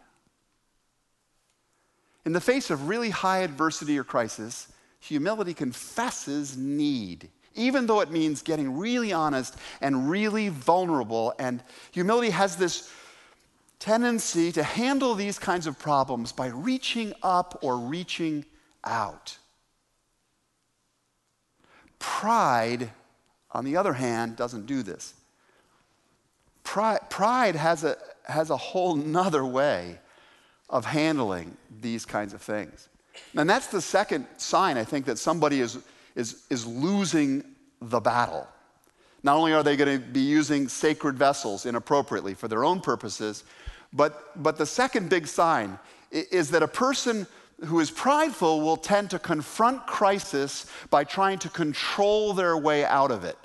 In 2.27 2.33
the 2.33 2.41
face 2.41 2.69
of 2.69 2.89
really 2.89 3.09
high 3.09 3.37
adversity 3.37 3.97
or 3.97 4.03
crisis, 4.03 4.67
humility 4.99 5.53
confesses 5.53 6.57
need, 6.57 7.29
even 7.55 7.87
though 7.87 8.01
it 8.01 8.11
means 8.11 8.41
getting 8.41 8.77
really 8.77 9.13
honest 9.13 9.55
and 9.79 10.09
really 10.09 10.49
vulnerable. 10.49 11.33
And 11.39 11.63
humility 11.93 12.31
has 12.31 12.57
this 12.57 12.91
tendency 13.79 14.51
to 14.51 14.61
handle 14.61 15.15
these 15.15 15.39
kinds 15.39 15.67
of 15.67 15.79
problems 15.79 16.33
by 16.33 16.47
reaching 16.47 17.13
up 17.23 17.59
or 17.61 17.77
reaching 17.77 18.43
out. 18.83 19.37
Pride, 21.97 22.89
on 23.51 23.63
the 23.63 23.77
other 23.77 23.93
hand, 23.93 24.35
doesn't 24.35 24.65
do 24.65 24.83
this. 24.83 25.13
Pride, 26.65 27.09
pride 27.09 27.55
has, 27.55 27.85
a, 27.85 27.95
has 28.25 28.49
a 28.49 28.57
whole 28.57 28.97
nother 28.97 29.45
way 29.45 29.99
of 30.69 30.85
handling 30.85 31.55
these 31.81 32.05
kinds 32.05 32.33
of 32.33 32.41
things. 32.41 32.89
And 33.35 33.49
that's 33.49 33.67
the 33.67 33.81
second 33.81 34.27
sign, 34.37 34.77
I 34.77 34.83
think, 34.83 35.05
that 35.05 35.17
somebody 35.17 35.61
is, 35.61 35.79
is, 36.15 36.43
is 36.49 36.65
losing 36.65 37.43
the 37.81 37.99
battle. 37.99 38.47
Not 39.23 39.37
only 39.37 39.53
are 39.53 39.63
they 39.63 39.75
going 39.75 39.99
to 39.99 40.05
be 40.05 40.21
using 40.21 40.67
sacred 40.67 41.17
vessels 41.17 41.65
inappropriately 41.65 42.33
for 42.33 42.47
their 42.47 42.63
own 42.63 42.79
purposes, 42.79 43.43
but, 43.93 44.41
but 44.41 44.57
the 44.57 44.65
second 44.65 45.09
big 45.09 45.27
sign 45.27 45.79
is 46.11 46.51
that 46.51 46.63
a 46.63 46.67
person 46.67 47.27
who 47.65 47.79
is 47.79 47.89
prideful 47.89 48.61
will 48.61 48.77
tend 48.77 49.09
to 49.09 49.19
confront 49.19 49.85
crisis 49.87 50.67
by 50.89 51.03
trying 51.03 51.39
to 51.39 51.49
control 51.49 52.33
their 52.33 52.55
way 52.55 52.85
out 52.85 53.09
of 53.09 53.23
it. 53.23 53.37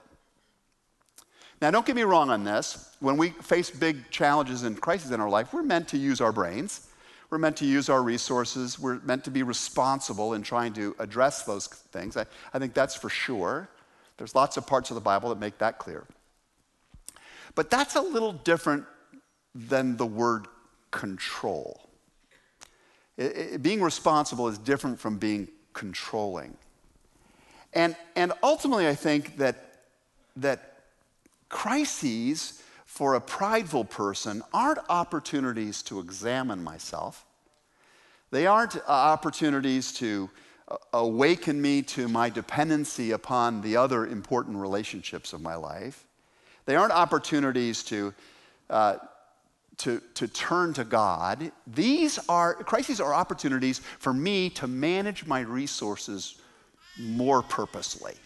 Now, 1.62 1.70
don't 1.70 1.86
get 1.86 1.96
me 1.96 2.02
wrong 2.02 2.28
on 2.28 2.44
this. 2.44 2.94
When 3.00 3.16
we 3.16 3.30
face 3.30 3.70
big 3.70 4.10
challenges 4.10 4.64
and 4.64 4.78
crises 4.80 5.12
in 5.12 5.20
our 5.20 5.30
life, 5.30 5.52
we're 5.54 5.62
meant 5.62 5.88
to 5.88 5.96
use 5.96 6.20
our 6.20 6.32
brains. 6.32 6.88
We're 7.32 7.38
meant 7.38 7.56
to 7.56 7.64
use 7.64 7.88
our 7.88 8.02
resources. 8.02 8.78
We're 8.78 9.00
meant 9.00 9.24
to 9.24 9.30
be 9.30 9.42
responsible 9.42 10.34
in 10.34 10.42
trying 10.42 10.74
to 10.74 10.94
address 10.98 11.44
those 11.44 11.66
things. 11.66 12.14
I, 12.14 12.26
I 12.52 12.58
think 12.58 12.74
that's 12.74 12.94
for 12.94 13.08
sure. 13.08 13.70
There's 14.18 14.34
lots 14.34 14.58
of 14.58 14.66
parts 14.66 14.90
of 14.90 14.96
the 14.96 15.00
Bible 15.00 15.30
that 15.30 15.38
make 15.38 15.56
that 15.56 15.78
clear. 15.78 16.04
But 17.54 17.70
that's 17.70 17.96
a 17.96 18.02
little 18.02 18.34
different 18.34 18.84
than 19.54 19.96
the 19.96 20.04
word 20.04 20.46
control. 20.90 21.80
It, 23.16 23.36
it, 23.54 23.62
being 23.62 23.80
responsible 23.80 24.46
is 24.48 24.58
different 24.58 25.00
from 25.00 25.16
being 25.16 25.48
controlling. 25.72 26.54
And, 27.72 27.96
and 28.14 28.34
ultimately, 28.42 28.86
I 28.86 28.94
think 28.94 29.38
that, 29.38 29.84
that 30.36 30.82
crises 31.48 32.61
for 32.92 33.14
a 33.14 33.20
prideful 33.22 33.86
person 33.86 34.42
aren't 34.52 34.78
opportunities 34.90 35.82
to 35.82 35.98
examine 35.98 36.62
myself. 36.62 37.24
They 38.30 38.46
aren't 38.46 38.76
opportunities 38.86 39.94
to 39.94 40.28
awaken 40.92 41.62
me 41.62 41.80
to 41.80 42.06
my 42.06 42.28
dependency 42.28 43.12
upon 43.12 43.62
the 43.62 43.78
other 43.78 44.06
important 44.06 44.58
relationships 44.58 45.32
of 45.32 45.40
my 45.40 45.54
life. 45.54 46.04
They 46.66 46.76
aren't 46.76 46.92
opportunities 46.92 47.82
to, 47.84 48.12
uh, 48.68 48.96
to, 49.78 50.02
to 50.12 50.28
turn 50.28 50.74
to 50.74 50.84
God. 50.84 51.50
These 51.66 52.18
are, 52.28 52.56
crises 52.56 53.00
are 53.00 53.14
opportunities 53.14 53.80
for 54.00 54.12
me 54.12 54.50
to 54.50 54.66
manage 54.66 55.24
my 55.24 55.40
resources 55.40 56.38
more 56.98 57.40
purposely 57.40 58.16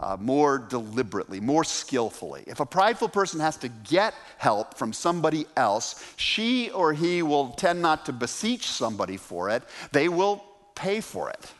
uh, 0.00 0.16
more 0.18 0.58
deliberately, 0.58 1.40
more 1.40 1.62
skillfully. 1.62 2.42
If 2.46 2.60
a 2.60 2.66
prideful 2.66 3.08
person 3.08 3.38
has 3.40 3.56
to 3.58 3.68
get 3.68 4.14
help 4.38 4.76
from 4.76 4.92
somebody 4.92 5.46
else, 5.56 6.02
she 6.16 6.70
or 6.70 6.94
he 6.94 7.22
will 7.22 7.50
tend 7.50 7.82
not 7.82 8.06
to 8.06 8.12
beseech 8.12 8.66
somebody 8.66 9.18
for 9.18 9.50
it, 9.50 9.62
they 9.92 10.08
will 10.08 10.42
pay 10.74 11.00
for 11.00 11.28
it. 11.28 11.52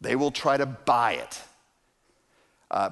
They 0.00 0.16
will 0.16 0.30
try 0.30 0.56
to 0.56 0.66
buy 0.66 1.12
it. 1.14 1.40
Uh, 2.70 2.90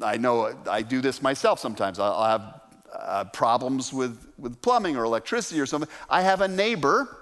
I 0.00 0.16
know 0.16 0.56
I 0.68 0.82
do 0.82 1.02
this 1.02 1.20
myself 1.20 1.58
sometimes. 1.58 1.98
I'll 1.98 2.24
have 2.24 2.60
uh, 2.92 3.24
problems 3.24 3.92
with, 3.92 4.26
with 4.38 4.60
plumbing 4.62 4.96
or 4.96 5.04
electricity 5.04 5.60
or 5.60 5.66
something. 5.66 5.90
I 6.08 6.22
have 6.22 6.40
a 6.40 6.48
neighbor 6.48 7.17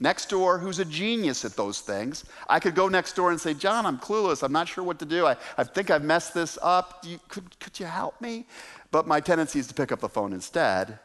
next 0.00 0.30
door 0.30 0.58
who's 0.58 0.78
a 0.78 0.84
genius 0.84 1.44
at 1.44 1.54
those 1.56 1.80
things. 1.80 2.24
I 2.48 2.58
could 2.58 2.74
go 2.74 2.88
next 2.88 3.14
door 3.14 3.30
and 3.30 3.40
say, 3.40 3.54
John, 3.54 3.86
I'm 3.86 3.98
clueless. 3.98 4.42
I'm 4.42 4.52
not 4.52 4.66
sure 4.66 4.82
what 4.82 4.98
to 4.98 5.04
do. 5.04 5.26
I, 5.26 5.36
I 5.56 5.64
think 5.64 5.90
I've 5.90 6.02
messed 6.02 6.34
this 6.34 6.58
up. 6.62 7.04
You, 7.06 7.20
could, 7.28 7.58
could 7.60 7.78
you 7.78 7.86
help 7.86 8.20
me? 8.20 8.46
But 8.90 9.06
my 9.06 9.20
tendency 9.20 9.58
is 9.58 9.66
to 9.68 9.74
pick 9.74 9.92
up 9.92 10.00
the 10.00 10.08
phone 10.08 10.32
instead 10.32 10.98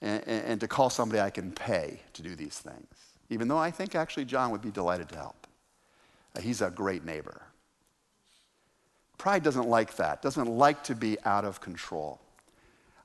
and, 0.00 0.22
and, 0.26 0.44
and 0.44 0.60
to 0.60 0.68
call 0.68 0.90
somebody 0.90 1.20
I 1.20 1.30
can 1.30 1.52
pay 1.52 2.00
to 2.14 2.22
do 2.22 2.34
these 2.34 2.58
things, 2.58 2.86
even 3.30 3.48
though 3.48 3.58
I 3.58 3.70
think 3.70 3.94
actually 3.94 4.24
John 4.24 4.50
would 4.52 4.62
be 4.62 4.70
delighted 4.70 5.08
to 5.10 5.16
help. 5.16 5.46
Uh, 6.36 6.40
he's 6.40 6.62
a 6.62 6.70
great 6.70 7.04
neighbor. 7.04 7.42
Pride 9.18 9.42
doesn't 9.42 9.68
like 9.68 9.96
that, 9.96 10.22
doesn't 10.22 10.46
like 10.46 10.84
to 10.84 10.94
be 10.94 11.18
out 11.24 11.44
of 11.44 11.60
control. 11.60 12.20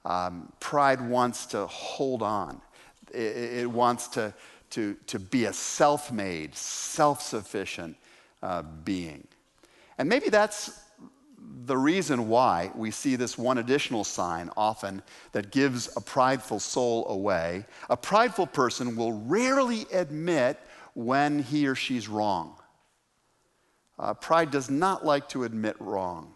Um, 0.06 0.52
pride 0.60 1.02
wants 1.02 1.48
to 1.48 1.66
hold 1.66 2.22
on, 2.22 2.62
it, 3.12 3.62
it 3.62 3.72
wants 3.72 4.08
to, 4.10 4.34
to, 4.74 4.96
to 5.08 5.20
be 5.20 5.46
a 5.46 5.54
self 5.54 6.12
made, 6.12 6.56
self 6.56 7.22
sufficient 7.22 7.96
uh, 8.42 8.64
being. 8.84 9.28
And 9.98 10.10
maybe 10.10 10.30
that's 10.30 10.80
the 11.66 11.78
reason 11.78 12.28
why 12.28 12.72
we 12.76 12.90
see 12.90 13.16
this 13.16 13.38
one 13.38 13.60
additional 13.60 14.04
sign 14.04 14.50
often 14.58 15.04
that 15.32 15.52
gives 15.52 15.96
a 15.96 16.02
prideful 16.02 16.60
soul 16.60 17.08
away. 17.10 17.66
A 17.90 17.98
prideful 17.98 18.48
person 18.48 18.96
will 18.96 19.14
rarely 19.14 19.86
admit 19.92 20.60
when 20.94 21.40
he 21.40 21.68
or 21.68 21.76
she's 21.76 22.08
wrong. 22.08 22.56
Uh, 24.00 24.14
pride 24.14 24.50
does 24.50 24.72
not 24.72 25.06
like 25.06 25.30
to 25.30 25.44
admit 25.44 25.76
wrong. 25.80 26.34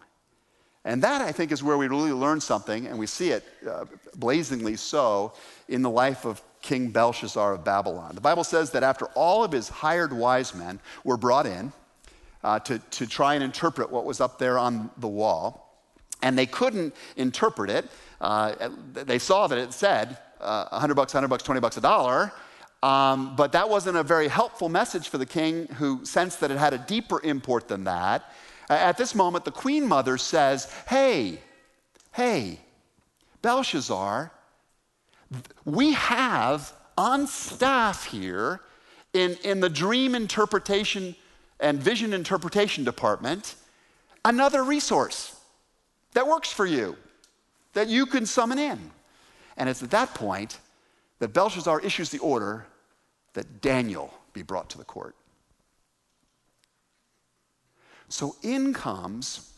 And 0.84 1.02
that, 1.02 1.20
I 1.20 1.32
think, 1.32 1.50
is 1.50 1.62
where 1.62 1.76
we 1.76 1.88
really 1.88 2.12
learn 2.12 2.40
something, 2.40 2.86
and 2.86 2.98
we 2.98 3.06
see 3.06 3.30
it 3.30 3.44
uh, 3.68 3.84
blazingly 4.16 4.76
so 4.76 5.32
in 5.68 5.82
the 5.82 5.90
life 5.90 6.24
of 6.24 6.40
King 6.62 6.90
Belshazzar 6.90 7.54
of 7.54 7.64
Babylon. 7.64 8.14
The 8.14 8.20
Bible 8.20 8.44
says 8.44 8.70
that 8.72 8.82
after 8.82 9.06
all 9.14 9.44
of 9.44 9.52
his 9.52 9.68
hired 9.68 10.12
wise 10.12 10.54
men 10.54 10.80
were 11.04 11.16
brought 11.16 11.46
in 11.46 11.72
uh, 12.42 12.58
to, 12.60 12.78
to 12.78 13.06
try 13.06 13.34
and 13.34 13.44
interpret 13.44 13.90
what 13.90 14.04
was 14.04 14.20
up 14.20 14.38
there 14.38 14.58
on 14.58 14.90
the 14.98 15.08
wall, 15.08 15.64
and 16.22 16.36
they 16.36 16.46
couldn't 16.46 16.94
interpret 17.16 17.70
it, 17.70 17.86
uh, 18.20 18.70
they 18.92 19.18
saw 19.18 19.46
that 19.46 19.58
it 19.58 19.72
said 19.72 20.18
uh, 20.40 20.66
100 20.70 20.94
bucks, 20.94 21.14
100 21.14 21.28
bucks, 21.28 21.42
20 21.42 21.60
bucks 21.60 21.76
a 21.76 21.80
dollar. 21.80 22.32
Um, 22.82 23.34
but 23.34 23.52
that 23.52 23.68
wasn't 23.68 23.96
a 23.96 24.04
very 24.04 24.28
helpful 24.28 24.68
message 24.68 25.08
for 25.08 25.18
the 25.18 25.26
king 25.26 25.66
who 25.66 26.04
sensed 26.04 26.40
that 26.40 26.50
it 26.50 26.58
had 26.58 26.74
a 26.74 26.78
deeper 26.78 27.20
import 27.24 27.66
than 27.66 27.84
that. 27.84 28.32
At 28.70 28.96
this 28.96 29.14
moment, 29.14 29.44
the 29.44 29.50
queen 29.50 29.86
mother 29.86 30.16
says, 30.16 30.72
Hey, 30.88 31.40
hey, 32.12 32.60
Belshazzar, 33.42 34.30
we 35.64 35.92
have 35.92 36.72
on 36.96 37.26
staff 37.26 38.04
here 38.06 38.60
in, 39.12 39.36
in 39.44 39.60
the 39.60 39.68
dream 39.68 40.14
interpretation 40.14 41.14
and 41.60 41.80
vision 41.80 42.12
interpretation 42.12 42.84
department 42.84 43.56
another 44.24 44.62
resource 44.62 45.34
that 46.12 46.26
works 46.26 46.52
for 46.52 46.66
you, 46.66 46.96
that 47.72 47.88
you 47.88 48.06
can 48.06 48.26
summon 48.26 48.58
in. 48.58 48.90
And 49.56 49.68
it's 49.68 49.82
at 49.82 49.90
that 49.90 50.14
point 50.14 50.58
that 51.18 51.32
Belshazzar 51.32 51.80
issues 51.80 52.10
the 52.10 52.18
order 52.18 52.66
that 53.34 53.60
Daniel 53.60 54.12
be 54.32 54.42
brought 54.42 54.70
to 54.70 54.78
the 54.78 54.84
court. 54.84 55.14
So 58.08 58.36
in 58.42 58.72
comes 58.72 59.52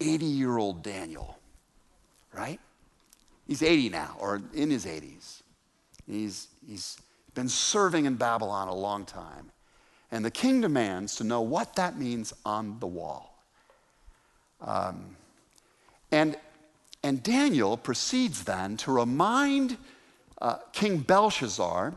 80 0.00 0.24
year 0.24 0.56
old 0.56 0.82
Daniel, 0.82 1.38
right? 2.32 2.60
He's 3.50 3.64
80 3.64 3.88
now, 3.88 4.16
or 4.20 4.40
in 4.54 4.70
his 4.70 4.86
80s. 4.86 5.42
He's, 6.06 6.46
he's 6.64 6.96
been 7.34 7.48
serving 7.48 8.04
in 8.04 8.14
Babylon 8.14 8.68
a 8.68 8.74
long 8.74 9.04
time. 9.04 9.50
And 10.12 10.24
the 10.24 10.30
king 10.30 10.60
demands 10.60 11.16
to 11.16 11.24
know 11.24 11.40
what 11.40 11.74
that 11.74 11.98
means 11.98 12.32
on 12.46 12.78
the 12.78 12.86
wall. 12.86 13.42
Um, 14.60 15.16
and, 16.12 16.36
and 17.02 17.24
Daniel 17.24 17.76
proceeds 17.76 18.44
then 18.44 18.76
to 18.76 18.92
remind 18.92 19.78
uh, 20.40 20.58
King 20.72 20.98
Belshazzar 20.98 21.94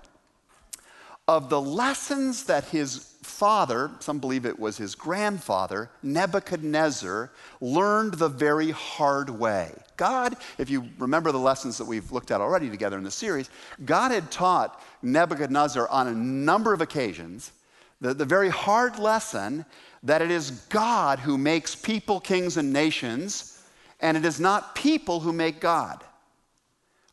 of 1.28 1.50
the 1.50 1.62
lessons 1.62 2.46
that 2.46 2.66
his 2.66 3.16
father, 3.22 3.92
some 4.00 4.20
believe 4.20 4.46
it 4.46 4.60
was 4.60 4.78
his 4.78 4.94
grandfather, 4.94 5.90
Nebuchadnezzar, 6.02 7.32
learned 7.62 8.16
the 8.16 8.28
very 8.28 8.72
hard 8.72 9.30
way. 9.30 9.72
God, 9.96 10.36
if 10.58 10.70
you 10.70 10.90
remember 10.98 11.32
the 11.32 11.40
lessons 11.40 11.78
that 11.78 11.86
we've 11.86 12.12
looked 12.12 12.32
at 12.32 12.42
already 12.42 12.70
together 12.70 12.98
in 12.98 13.04
the 13.04 13.12
series, 13.12 13.50
God 13.86 14.12
had 14.12 14.30
taught 14.32 14.82
Nebuchadnezzar 15.02 15.88
on 15.88 16.08
a 16.08 16.14
number 16.14 16.74
of 16.74 16.82
occasions 16.82 17.52
the, 18.02 18.14
the 18.14 18.26
very 18.26 18.50
hard 18.50 19.00
lesson 19.00 19.66
that 20.04 20.22
it 20.22 20.30
is 20.30 20.52
God 20.70 21.20
who 21.20 21.38
makes 21.38 21.74
people, 21.74 22.20
kings, 22.20 22.58
and 22.58 22.74
nations, 22.74 23.64
and 24.02 24.18
it 24.18 24.26
is 24.26 24.42
not 24.42 24.76
people 24.76 25.22
who 25.22 25.32
make 25.32 25.62
God 25.62 26.04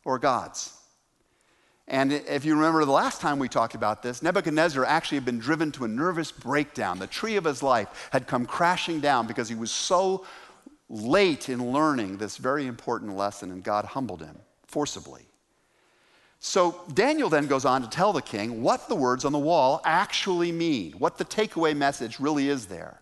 or 0.03 0.19
gods. 0.19 0.77
And 1.91 2.13
if 2.13 2.45
you 2.45 2.55
remember 2.55 2.85
the 2.85 2.91
last 2.93 3.19
time 3.19 3.37
we 3.37 3.49
talked 3.49 3.75
about 3.75 4.01
this, 4.01 4.23
Nebuchadnezzar 4.23 4.85
actually 4.85 5.17
had 5.17 5.25
been 5.25 5.39
driven 5.39 5.73
to 5.73 5.83
a 5.83 5.89
nervous 5.89 6.31
breakdown. 6.31 6.99
The 6.99 7.05
tree 7.05 7.35
of 7.35 7.43
his 7.43 7.61
life 7.61 8.09
had 8.13 8.27
come 8.27 8.45
crashing 8.45 9.01
down 9.01 9.27
because 9.27 9.49
he 9.49 9.55
was 9.55 9.71
so 9.71 10.25
late 10.87 11.49
in 11.49 11.73
learning 11.73 12.15
this 12.15 12.37
very 12.37 12.65
important 12.65 13.17
lesson, 13.17 13.51
and 13.51 13.61
God 13.61 13.83
humbled 13.83 14.21
him 14.21 14.37
forcibly. 14.67 15.23
So 16.39 16.79
Daniel 16.93 17.27
then 17.27 17.47
goes 17.47 17.65
on 17.65 17.81
to 17.81 17.89
tell 17.89 18.13
the 18.13 18.21
king 18.21 18.63
what 18.63 18.87
the 18.87 18.95
words 18.95 19.25
on 19.25 19.33
the 19.33 19.37
wall 19.37 19.81
actually 19.83 20.53
mean, 20.53 20.93
what 20.93 21.17
the 21.17 21.25
takeaway 21.25 21.75
message 21.75 22.21
really 22.21 22.47
is 22.47 22.67
there. 22.67 23.01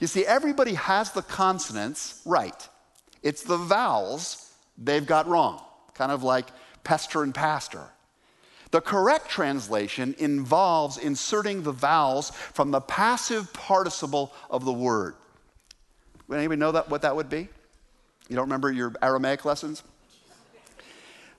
You 0.00 0.06
see, 0.06 0.24
everybody 0.24 0.72
has 0.74 1.12
the 1.12 1.22
consonants 1.22 2.22
right, 2.24 2.68
it's 3.22 3.42
the 3.42 3.58
vowels 3.58 4.50
they've 4.78 5.06
got 5.06 5.28
wrong, 5.28 5.62
kind 5.92 6.10
of 6.10 6.22
like 6.22 6.46
pester 6.84 7.22
and 7.22 7.34
pastor. 7.34 7.86
The 8.70 8.80
correct 8.80 9.28
translation 9.28 10.14
involves 10.18 10.96
inserting 10.96 11.62
the 11.62 11.72
vowels 11.72 12.30
from 12.30 12.70
the 12.70 12.80
passive 12.80 13.52
participle 13.52 14.32
of 14.48 14.64
the 14.64 14.72
word. 14.72 15.14
Would 16.28 16.38
anybody 16.38 16.60
know 16.60 16.72
that, 16.72 16.88
what 16.88 17.02
that 17.02 17.16
would 17.16 17.28
be? 17.28 17.48
You 18.28 18.36
don't 18.36 18.44
remember 18.44 18.70
your 18.70 18.92
Aramaic 19.02 19.44
lessons? 19.44 19.82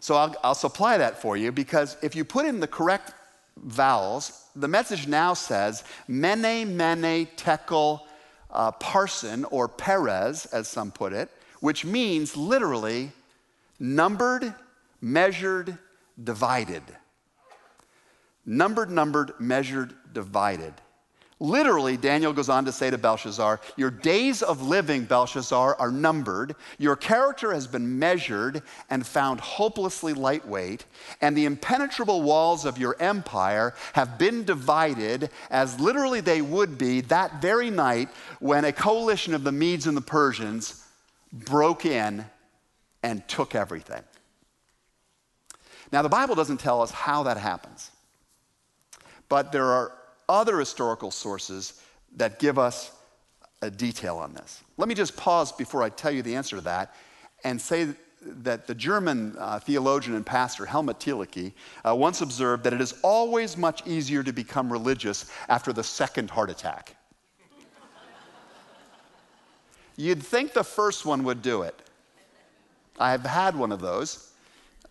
So 0.02 0.15
I'll, 0.15 0.36
I'll 0.44 0.56
supply 0.56 0.98
that 0.98 1.22
for 1.22 1.38
you 1.38 1.52
because 1.52 1.96
if 2.02 2.15
you 2.15 2.26
put 2.26 2.46
in 2.46 2.60
the 2.60 2.67
correct 2.67 3.13
vowels, 3.56 4.46
the 4.56 4.67
message 4.67 5.08
now 5.08 5.34
says, 5.34 5.86
Mene, 6.10 6.76
Mene, 6.76 7.28
Tekel, 7.38 8.02
uh, 8.50 8.72
Parson, 8.72 9.46
or 9.46 9.70
Perez, 9.70 10.48
as 10.48 10.67
some 10.67 10.91
put 10.91 11.13
it, 11.13 11.30
which 11.62 11.86
means 11.86 12.36
literally 12.36 13.12
numbered, 13.80 14.54
measured, 15.00 15.78
divided. 16.22 16.84
Numbered, 18.46 18.90
numbered, 18.90 19.34
measured, 19.40 19.94
divided. 20.14 20.74
Literally, 21.42 21.98
Daniel 21.98 22.34
goes 22.34 22.50
on 22.50 22.66
to 22.66 22.72
say 22.72 22.92
to 22.92 23.00
Belshazzar, 23.00 23.60
Your 23.76 23.90
days 23.90 24.44
of 24.44 24.62
living, 24.62 25.06
Belshazzar, 25.06 25.76
are 25.80 25.92
numbered. 25.92 26.56
Your 26.78 26.96
character 26.96 27.52
has 27.52 27.66
been 27.66 27.98
measured 27.98 28.62
and 28.92 29.06
found 29.06 29.40
hopelessly 29.40 30.14
lightweight, 30.14 30.86
and 31.20 31.36
the 31.36 31.46
impenetrable 31.46 32.22
walls 32.22 32.64
of 32.64 32.78
your 32.78 32.96
empire 33.00 33.74
have 33.94 34.20
been 34.20 34.44
divided 34.44 35.32
as 35.50 35.80
literally 35.80 36.22
they 36.22 36.44
would 36.44 36.78
be 36.78 37.02
that 37.02 37.42
very 37.42 37.72
night 37.72 38.10
when 38.40 38.66
a 38.66 38.72
coalition 38.72 39.34
of 39.34 39.44
the 39.44 39.52
Medes 39.52 39.88
and 39.88 39.98
the 39.98 40.02
Persians 40.02 40.86
broke 41.34 41.86
in 41.86 42.26
and 43.04 43.28
took 43.28 43.56
everything. 43.56 44.04
Now, 45.92 46.02
the 46.02 46.10
Bible 46.10 46.36
doesn't 46.36 46.60
tell 46.60 46.82
us 46.82 46.92
how 46.92 47.24
that 47.24 47.38
happens, 47.38 47.91
but 49.32 49.54
there 49.54 49.67
are 49.67 49.94
other 50.28 50.60
historical 50.60 51.10
sources 51.10 51.82
that 52.17 52.38
give 52.38 52.60
us 52.60 52.91
a 53.62 53.72
detail 53.72 54.17
on 54.17 54.34
this. 54.34 54.62
Let 54.76 54.89
me 54.89 54.94
just 54.94 55.15
pause 55.15 55.54
before 55.54 55.84
I 55.84 55.88
tell 55.88 56.12
you 56.12 56.22
the 56.22 56.36
answer 56.36 56.58
to 56.58 56.62
that 56.63 56.94
and 57.46 57.60
say 57.60 57.88
that 58.22 58.67
the 58.67 58.76
German 58.76 59.38
uh, 59.39 59.60
theologian 59.60 60.17
and 60.17 60.26
pastor 60.26 60.65
Helmut 60.65 61.00
Thielicke 61.00 61.54
uh, 61.88 61.96
once 61.96 62.20
observed 62.20 62.65
that 62.65 62.74
it 62.74 62.82
is 62.82 62.94
always 63.04 63.56
much 63.56 63.88
easier 63.88 64.22
to 64.22 64.34
become 64.34 64.70
religious 64.70 65.32
after 65.48 65.72
the 65.72 65.84
second 65.84 66.30
heart 66.30 66.50
attack. 66.50 66.98
You'd 69.96 70.22
think 70.22 70.52
the 70.52 70.65
first 70.65 71.06
one 71.06 71.24
would 71.24 71.41
do 71.41 71.62
it. 71.62 71.82
I've 73.00 73.24
had 73.24 73.56
one 73.56 73.72
of 73.72 73.80
those. 73.80 74.34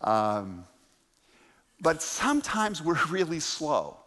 Um, 0.00 0.64
but 1.82 2.00
sometimes 2.00 2.82
we're 2.82 3.04
really 3.10 3.40
slow 3.40 3.98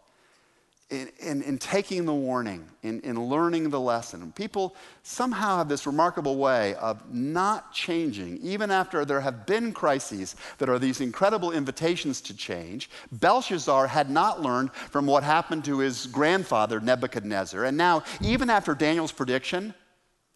in, 0.94 1.10
in, 1.18 1.42
in, 1.42 1.58
taking 1.58 2.04
the 2.04 2.14
warning, 2.14 2.64
in, 2.82 3.00
in 3.00 3.20
learning 3.28 3.70
the 3.70 3.80
lesson. 3.80 4.32
People 4.32 4.76
somehow 5.02 5.58
have 5.58 5.68
this 5.68 5.86
remarkable 5.86 6.36
way 6.36 6.74
of 6.76 7.12
not 7.12 7.72
changing, 7.72 8.38
even 8.38 8.70
after 8.70 9.04
there 9.04 9.20
have 9.20 9.46
been 9.46 9.72
crises 9.72 10.36
that 10.58 10.68
are 10.68 10.78
these 10.78 11.00
incredible 11.00 11.50
invitations 11.50 12.20
to 12.22 12.36
change. 12.36 12.88
Belshazzar 13.12 13.88
had 13.88 14.08
not 14.08 14.40
learned 14.40 14.72
from 14.72 15.06
what 15.06 15.24
happened 15.24 15.64
to 15.64 15.78
his 15.78 16.06
grandfather, 16.06 16.80
Nebuchadnezzar. 16.80 17.64
And 17.64 17.76
now, 17.76 18.04
even 18.20 18.48
after 18.48 18.74
Daniel's 18.74 19.12
prediction 19.12 19.74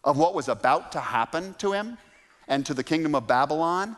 of 0.03 0.19
what 0.19 0.35
was 0.35 0.49
about 0.49 0.93
to 0.93 1.01
happen 1.01 1.55
to 1.59 1.73
him 1.73 1.99
and 2.49 2.67
to 2.67 2.75
the 2.75 2.85
kingdom 2.85 3.15
of 3.15 3.27
Babylon, 3.27 3.97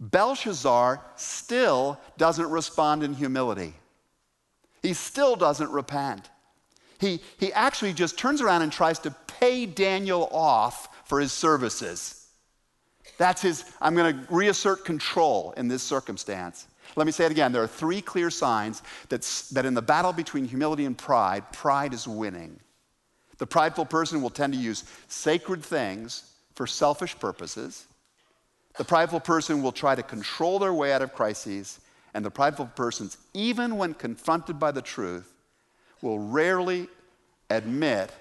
Belshazzar 0.00 1.00
still 1.16 2.00
doesn't 2.18 2.50
respond 2.50 3.02
in 3.02 3.14
humility. 3.14 3.74
He 4.84 4.92
still 4.92 5.34
doesn't 5.34 5.70
repent. 5.70 6.28
He, 6.98 7.20
he 7.40 7.50
actually 7.54 7.94
just 7.94 8.18
turns 8.18 8.42
around 8.42 8.60
and 8.60 8.70
tries 8.70 8.98
to 9.00 9.10
pay 9.40 9.64
Daniel 9.64 10.28
off 10.30 11.08
for 11.08 11.20
his 11.20 11.32
services. 11.32 12.26
That's 13.16 13.40
his, 13.40 13.64
I'm 13.80 13.94
going 13.94 14.14
to 14.14 14.26
reassert 14.28 14.84
control 14.84 15.54
in 15.56 15.68
this 15.68 15.82
circumstance. 15.82 16.66
Let 16.96 17.06
me 17.06 17.12
say 17.12 17.24
it 17.24 17.30
again. 17.30 17.50
There 17.50 17.62
are 17.62 17.66
three 17.66 18.02
clear 18.02 18.28
signs 18.28 18.82
that, 19.08 19.22
that 19.52 19.64
in 19.64 19.72
the 19.72 19.80
battle 19.80 20.12
between 20.12 20.44
humility 20.44 20.84
and 20.84 20.98
pride, 20.98 21.50
pride 21.50 21.94
is 21.94 22.06
winning. 22.06 22.60
The 23.38 23.46
prideful 23.46 23.86
person 23.86 24.20
will 24.20 24.28
tend 24.28 24.52
to 24.52 24.58
use 24.58 24.84
sacred 25.08 25.62
things 25.64 26.30
for 26.54 26.66
selfish 26.66 27.18
purposes. 27.18 27.86
The 28.76 28.84
prideful 28.84 29.20
person 29.20 29.62
will 29.62 29.72
try 29.72 29.94
to 29.94 30.02
control 30.02 30.58
their 30.58 30.74
way 30.74 30.92
out 30.92 31.00
of 31.00 31.14
crises 31.14 31.80
and 32.14 32.24
the 32.24 32.30
prideful 32.30 32.66
persons, 32.66 33.18
even 33.34 33.76
when 33.76 33.92
confronted 33.92 34.58
by 34.58 34.70
the 34.70 34.82
truth, 34.82 35.32
will 36.00 36.20
rarely 36.20 36.88
admit 37.50 38.12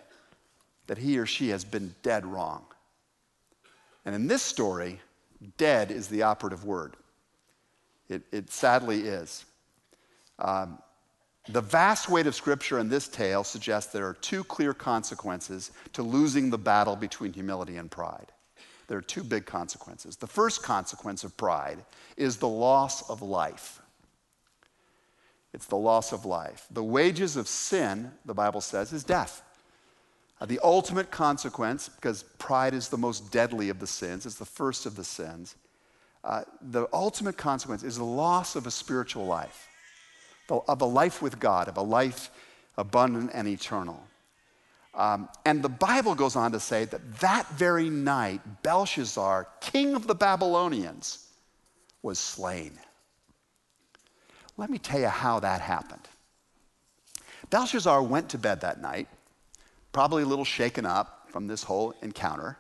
that 0.88 0.98
he 0.98 1.18
or 1.18 1.26
she 1.26 1.50
has 1.50 1.64
been 1.64 1.96
dead 2.02 2.26
wrong. 2.26 2.66
And 4.06 4.16
in 4.16 4.28
this 4.28 4.42
story, 4.42 5.00
dead 5.58 5.92
is 5.92 6.08
the 6.08 6.24
operative 6.24 6.66
word. 6.66 6.96
It, 8.10 8.24
it 8.32 8.52
sadly 8.52 9.02
is. 9.02 9.46
Um, 10.40 10.80
the 11.50 11.62
vast 11.62 12.10
weight 12.10 12.26
of 12.26 12.36
Scripture 12.36 12.80
in 12.80 12.90
this 12.90 13.08
tale 13.08 13.44
suggests 13.44 13.92
there 13.92 14.08
are 14.08 14.14
two 14.16 14.44
clear 14.44 14.74
consequences 14.74 15.72
to 15.94 16.02
losing 16.02 16.50
the 16.50 16.58
battle 16.58 16.96
between 16.96 17.34
humility 17.34 17.78
and 17.78 17.92
pride. 17.92 18.32
There 18.88 18.98
are 18.98 19.02
two 19.02 19.24
big 19.24 19.46
consequences. 19.46 20.16
The 20.16 20.28
first 20.28 20.64
consequence 20.64 21.24
of 21.24 21.36
pride 21.38 21.84
is 22.18 22.38
the 22.38 22.48
loss 22.48 23.10
of 23.10 23.22
life. 23.22 23.82
It's 25.54 25.66
the 25.66 25.78
loss 25.78 26.12
of 26.12 26.26
life. 26.26 26.66
The 26.72 26.84
wages 26.84 27.38
of 27.38 27.48
sin, 27.48 28.12
the 28.26 28.34
Bible 28.34 28.62
says, 28.62 28.92
is 28.92 29.04
death. 29.04 29.44
Uh, 30.42 30.46
the 30.46 30.60
ultimate 30.64 31.12
consequence, 31.12 31.90
because 31.90 32.24
pride 32.40 32.74
is 32.74 32.90
the 32.90 32.98
most 32.98 33.32
deadly 33.32 33.70
of 33.70 33.80
the 33.80 33.88
sins, 33.88 34.26
it's 34.26 34.36
the 34.36 34.46
first 34.46 34.86
of 34.86 34.96
the 34.96 35.04
sins. 35.04 35.56
Uh, 36.24 36.44
the 36.62 36.88
ultimate 36.92 37.38
consequence 37.38 37.84
is 37.84 37.98
the 37.98 38.04
loss 38.04 38.56
of 38.56 38.66
a 38.66 38.72
spiritual 38.72 39.26
life, 39.26 39.68
of 40.50 40.82
a 40.82 40.86
life 40.86 41.22
with 41.22 41.40
God, 41.40 41.68
of 41.68 41.78
a 41.78 41.82
life 41.82 42.32
abundant 42.78 43.32
and 43.34 43.48
eternal. 43.48 44.02
Um, 44.96 45.28
and 45.46 45.62
the 45.62 45.70
Bible 45.70 46.16
goes 46.16 46.36
on 46.36 46.52
to 46.52 46.60
say 46.60 46.86
that 46.86 47.20
that 47.20 47.50
very 47.52 47.90
night, 47.90 48.42
Belshazzar, 48.64 49.48
king 49.60 49.96
of 49.96 50.08
the 50.08 50.16
Babylonians, 50.16 51.28
was 52.04 52.20
slain. 52.20 52.78
Let 54.58 54.70
me 54.70 54.78
tell 54.78 55.00
you 55.00 55.08
how 55.08 55.40
that 55.40 55.62
happened. 55.62 56.08
Belshazzar 57.50 58.02
went 58.04 58.30
to 58.30 58.38
bed 58.38 58.62
that 58.62 58.82
night, 58.82 59.08
probably 59.92 60.24
a 60.24 60.26
little 60.26 60.46
shaken 60.46 60.86
up 60.86 61.28
from 61.30 61.48
this 61.48 61.64
whole 61.64 61.94
encounter 62.02 62.58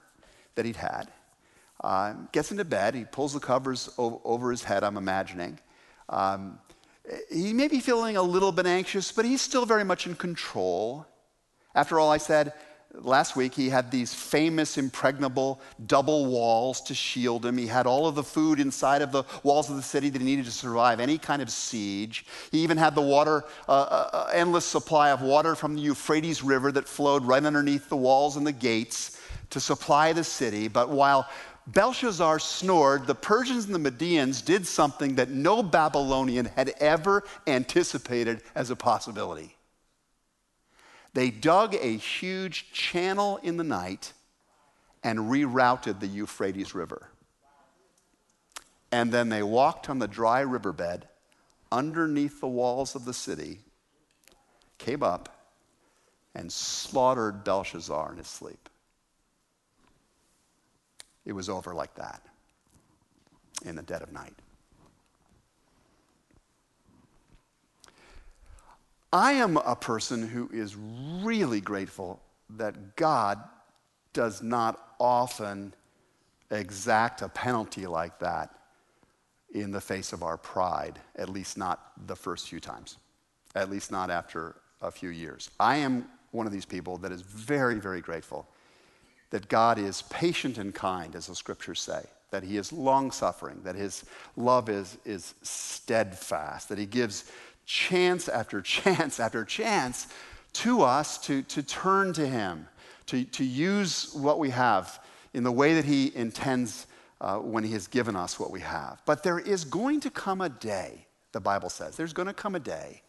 that 0.55 0.65
he'd 0.65 0.75
had. 0.75 1.11
Uh, 1.83 2.13
gets 2.31 2.51
into 2.51 2.65
bed, 2.65 2.95
he 2.95 3.05
pulls 3.05 3.33
the 3.33 3.39
covers 3.39 3.89
o- 3.97 4.21
over 4.23 4.51
his 4.51 4.63
head, 4.63 4.83
I'm 4.83 4.97
imagining. 4.97 5.59
Um, 6.09 6.59
he 7.31 7.53
may 7.53 7.67
be 7.67 7.79
feeling 7.79 8.17
a 8.17 8.21
little 8.21 8.51
bit 8.51 8.65
anxious, 8.65 9.11
but 9.11 9.25
he's 9.25 9.41
still 9.41 9.65
very 9.65 9.83
much 9.83 10.07
in 10.07 10.15
control. 10.15 11.05
After 11.75 11.99
all, 11.99 12.11
I 12.11 12.17
said, 12.17 12.53
last 12.93 13.35
week 13.35 13.53
he 13.53 13.69
had 13.69 13.91
these 13.91 14.13
famous 14.13 14.77
impregnable 14.77 15.59
double 15.85 16.27
walls 16.27 16.81
to 16.81 16.93
shield 16.93 17.45
him. 17.45 17.57
He 17.57 17.67
had 17.67 17.87
all 17.87 18.07
of 18.07 18.15
the 18.15 18.23
food 18.23 18.59
inside 18.59 19.01
of 19.01 19.11
the 19.11 19.23
walls 19.43 19.69
of 19.69 19.75
the 19.75 19.81
city 19.81 20.09
that 20.09 20.21
he 20.21 20.25
needed 20.25 20.45
to 20.45 20.51
survive 20.51 20.99
any 20.99 21.17
kind 21.17 21.41
of 21.41 21.49
siege. 21.49 22.25
He 22.51 22.59
even 22.59 22.77
had 22.77 22.95
the 22.95 23.01
water, 23.01 23.43
uh, 23.67 23.71
uh, 23.71 24.09
uh, 24.13 24.31
endless 24.33 24.65
supply 24.65 25.09
of 25.09 25.21
water 25.21 25.55
from 25.55 25.75
the 25.75 25.81
Euphrates 25.81 26.43
River 26.43 26.71
that 26.71 26.87
flowed 26.87 27.25
right 27.25 27.43
underneath 27.43 27.89
the 27.89 27.97
walls 27.97 28.37
and 28.37 28.45
the 28.45 28.51
gates 28.51 29.19
to 29.49 29.59
supply 29.59 30.13
the 30.13 30.23
city. 30.23 30.67
But 30.67 30.89
while 30.89 31.27
Belshazzar 31.67 32.39
snored, 32.39 33.07
the 33.07 33.15
Persians 33.15 33.65
and 33.65 33.73
the 33.73 33.91
Medians 33.91 34.43
did 34.43 34.67
something 34.67 35.15
that 35.15 35.29
no 35.29 35.63
Babylonian 35.63 36.45
had 36.45 36.73
ever 36.79 37.23
anticipated 37.47 38.41
as 38.55 38.69
a 38.69 38.75
possibility. 38.75 39.55
They 41.13 41.29
dug 41.29 41.75
a 41.75 41.97
huge 41.97 42.71
channel 42.71 43.39
in 43.43 43.57
the 43.57 43.63
night 43.63 44.13
and 45.03 45.19
rerouted 45.19 45.99
the 45.99 46.07
Euphrates 46.07 46.73
River. 46.73 47.09
And 48.91 49.11
then 49.11 49.29
they 49.29 49.43
walked 49.43 49.89
on 49.89 49.99
the 49.99 50.07
dry 50.07 50.41
riverbed 50.41 51.07
underneath 51.71 52.39
the 52.39 52.47
walls 52.47 52.95
of 52.95 53.05
the 53.05 53.13
city, 53.13 53.59
came 54.77 55.03
up, 55.03 55.29
and 56.35 56.51
slaughtered 56.51 57.43
Belshazzar 57.43 58.11
in 58.11 58.17
his 58.17 58.27
sleep. 58.27 58.69
It 61.25 61.33
was 61.33 61.49
over 61.49 61.73
like 61.73 61.95
that 61.95 62.21
in 63.65 63.75
the 63.75 63.81
dead 63.81 64.01
of 64.01 64.11
night. 64.11 64.35
I 69.13 69.33
am 69.33 69.57
a 69.57 69.75
person 69.75 70.27
who 70.27 70.49
is 70.51 70.75
really 70.75 71.61
grateful 71.61 72.19
that 72.57 72.95
God 72.95 73.37
does 74.11 74.41
not 74.41 74.79
often 74.99 75.75
exact 76.49 77.21
a 77.21 77.29
penalty 77.29 77.85
like 77.85 78.17
that 78.19 78.49
in 79.53 79.69
the 79.69 79.79
face 79.79 80.13
of 80.13 80.23
our 80.23 80.35
pride, 80.35 80.99
at 81.15 81.29
least 81.29 81.59
not 81.59 81.91
the 82.07 82.15
first 82.15 82.49
few 82.49 82.59
times, 82.59 82.97
at 83.53 83.69
least 83.69 83.91
not 83.91 84.09
after 84.09 84.55
a 84.81 84.89
few 84.89 85.09
years. 85.09 85.51
I 85.59 85.75
am 85.77 86.07
one 86.31 86.47
of 86.47 86.51
these 86.51 86.65
people 86.65 86.97
that 86.97 87.11
is 87.11 87.21
very, 87.21 87.75
very 87.75 88.01
grateful 88.01 88.47
that 89.29 89.47
God 89.47 89.77
is 89.77 90.01
patient 90.03 90.57
and 90.57 90.73
kind, 90.73 91.15
as 91.15 91.27
the 91.27 91.35
scriptures 91.35 91.81
say, 91.81 92.03
that 92.31 92.43
He 92.43 92.57
is 92.57 92.73
long 92.73 93.11
suffering, 93.11 93.61
that 93.63 93.75
His 93.75 94.05
love 94.35 94.69
is, 94.69 94.97
is 95.05 95.35
steadfast, 95.43 96.69
that 96.69 96.79
He 96.79 96.87
gives 96.87 97.31
chance 97.65 98.27
after 98.27 98.61
chance 98.61 99.19
after 99.19 99.45
chance 99.45 100.07
to 100.53 100.81
us 100.81 101.17
to, 101.19 101.41
to 101.43 101.63
turn 101.63 102.13
to 102.13 102.27
Him, 102.27 102.67
to, 103.07 103.23
to 103.25 103.43
use 103.43 104.13
what 104.13 104.39
we 104.39 104.51
have 104.51 105.03
in 105.33 105.43
the 105.43 105.51
way 105.51 105.73
that 105.75 105.85
He 105.85 106.15
intends 106.15 106.87
uh, 107.19 107.37
when 107.37 107.63
He 107.63 107.73
has 107.73 107.87
given 107.87 108.15
us 108.15 108.39
what 108.39 108.51
we 108.51 108.61
have. 108.61 109.01
But 109.05 109.23
there 109.23 109.39
is 109.39 109.65
going 109.65 109.99
to 110.01 110.09
come 110.09 110.41
a 110.41 110.49
day, 110.49 111.07
the 111.31 111.39
Bible 111.39 111.69
says, 111.69 111.95
there's 111.97 112.13
going 112.13 112.27
to 112.27 112.33
come 112.33 112.55
a 112.55 112.59
day 112.59 113.01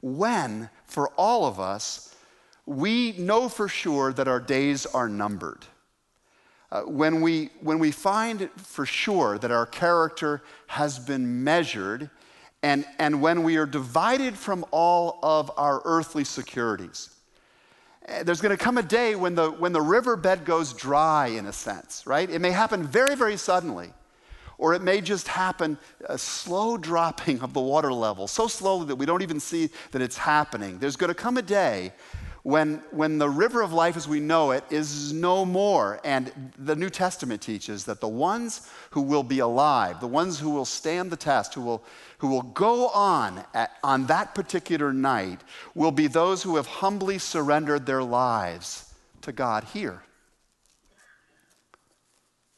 when, 0.00 0.70
for 0.84 1.08
all 1.16 1.44
of 1.44 1.60
us, 1.60 2.14
we 2.66 3.12
know 3.12 3.48
for 3.48 3.68
sure 3.68 4.12
that 4.12 4.28
our 4.28 4.40
days 4.40 4.86
are 4.86 5.08
numbered. 5.08 5.64
Uh, 6.72 6.82
when, 6.82 7.20
we, 7.20 7.50
when 7.60 7.78
we 7.78 7.90
find 7.90 8.48
for 8.56 8.86
sure 8.86 9.38
that 9.38 9.50
our 9.50 9.66
character 9.66 10.42
has 10.68 10.98
been 10.98 11.42
measured, 11.42 12.08
and, 12.62 12.84
and 12.98 13.22
when 13.22 13.42
we 13.42 13.56
are 13.56 13.66
divided 13.66 14.36
from 14.36 14.64
all 14.70 15.18
of 15.22 15.50
our 15.56 15.80
earthly 15.84 16.24
securities, 16.24 17.10
eh, 18.06 18.22
there's 18.22 18.40
going 18.40 18.56
to 18.56 18.62
come 18.62 18.78
a 18.78 18.82
day 18.82 19.14
when 19.14 19.34
the, 19.34 19.50
when 19.50 19.72
the 19.72 19.80
riverbed 19.80 20.44
goes 20.44 20.72
dry, 20.72 21.28
in 21.28 21.46
a 21.46 21.52
sense, 21.52 22.06
right? 22.06 22.28
It 22.28 22.40
may 22.40 22.50
happen 22.50 22.82
very, 22.82 23.14
very 23.14 23.36
suddenly 23.36 23.92
or 24.60 24.74
it 24.74 24.82
may 24.82 25.00
just 25.00 25.26
happen 25.26 25.78
a 26.06 26.18
slow 26.18 26.76
dropping 26.76 27.40
of 27.40 27.54
the 27.54 27.60
water 27.60 27.92
level, 27.92 28.28
so 28.28 28.46
slowly 28.46 28.86
that 28.86 28.96
we 28.96 29.06
don't 29.06 29.22
even 29.22 29.40
see 29.40 29.70
that 29.90 30.02
it's 30.02 30.18
happening. 30.18 30.78
There's 30.78 30.96
going 30.96 31.08
to 31.08 31.14
come 31.14 31.38
a 31.38 31.42
day 31.42 31.92
when, 32.42 32.82
when 32.90 33.18
the 33.18 33.28
river 33.28 33.62
of 33.62 33.72
life 33.72 33.96
as 33.96 34.08
we 34.08 34.20
know 34.20 34.50
it 34.50 34.64
is 34.70 35.12
no 35.12 35.44
more. 35.44 36.00
And 36.04 36.52
the 36.58 36.76
New 36.76 36.90
Testament 36.90 37.42
teaches 37.42 37.84
that 37.84 38.00
the 38.00 38.08
ones 38.08 38.68
who 38.90 39.02
will 39.02 39.22
be 39.22 39.40
alive, 39.40 40.00
the 40.00 40.06
ones 40.06 40.38
who 40.38 40.50
will 40.50 40.64
stand 40.64 41.10
the 41.10 41.16
test, 41.16 41.54
who 41.54 41.60
will, 41.62 41.84
who 42.18 42.28
will 42.28 42.42
go 42.42 42.88
on 42.88 43.44
at, 43.54 43.72
on 43.82 44.06
that 44.06 44.34
particular 44.34 44.92
night, 44.92 45.40
will 45.74 45.92
be 45.92 46.06
those 46.06 46.42
who 46.42 46.56
have 46.56 46.66
humbly 46.66 47.18
surrendered 47.18 47.86
their 47.86 48.02
lives 48.02 48.94
to 49.22 49.32
God 49.32 49.64
here 49.64 50.02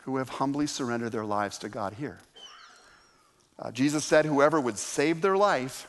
who 0.05 0.17
have 0.17 0.29
humbly 0.29 0.67
surrendered 0.67 1.13
their 1.13 1.25
lives 1.25 1.59
to 1.59 1.69
God 1.69 1.95
here. 1.95 2.19
Uh, 3.59 3.71
Jesus 3.71 4.05
said, 4.05 4.25
Whoever 4.25 4.61
would 4.61 4.79
save 4.79 5.21
their 5.21 5.37
life 5.37 5.89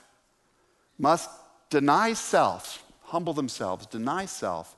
must 0.99 1.29
deny 1.69 2.13
self, 2.13 2.83
humble 3.13 3.33
themselves, 3.33 3.85
deny 3.85 4.25
self, 4.25 4.75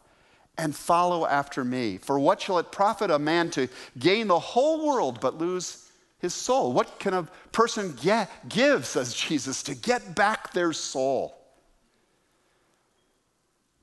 and 0.58 0.76
follow 0.76 1.26
after 1.26 1.64
me. 1.64 1.98
For 1.98 2.20
what 2.20 2.42
shall 2.42 2.60
it 2.60 2.70
profit 2.70 3.10
a 3.10 3.18
man 3.18 3.50
to 3.52 3.70
gain 3.98 4.28
the 4.28 4.38
whole 4.38 4.86
world 4.86 5.22
but 5.22 5.38
lose 5.38 5.90
his 6.20 6.34
soul? 6.34 6.74
What 6.74 7.00
can 7.00 7.14
a 7.14 7.24
person 7.54 7.96
get, 8.04 8.30
give, 8.50 8.86
says 8.86 9.14
Jesus, 9.14 9.64
to 9.64 9.74
get 9.74 10.16
back 10.16 10.52
their 10.52 10.74
soul? 10.74 11.38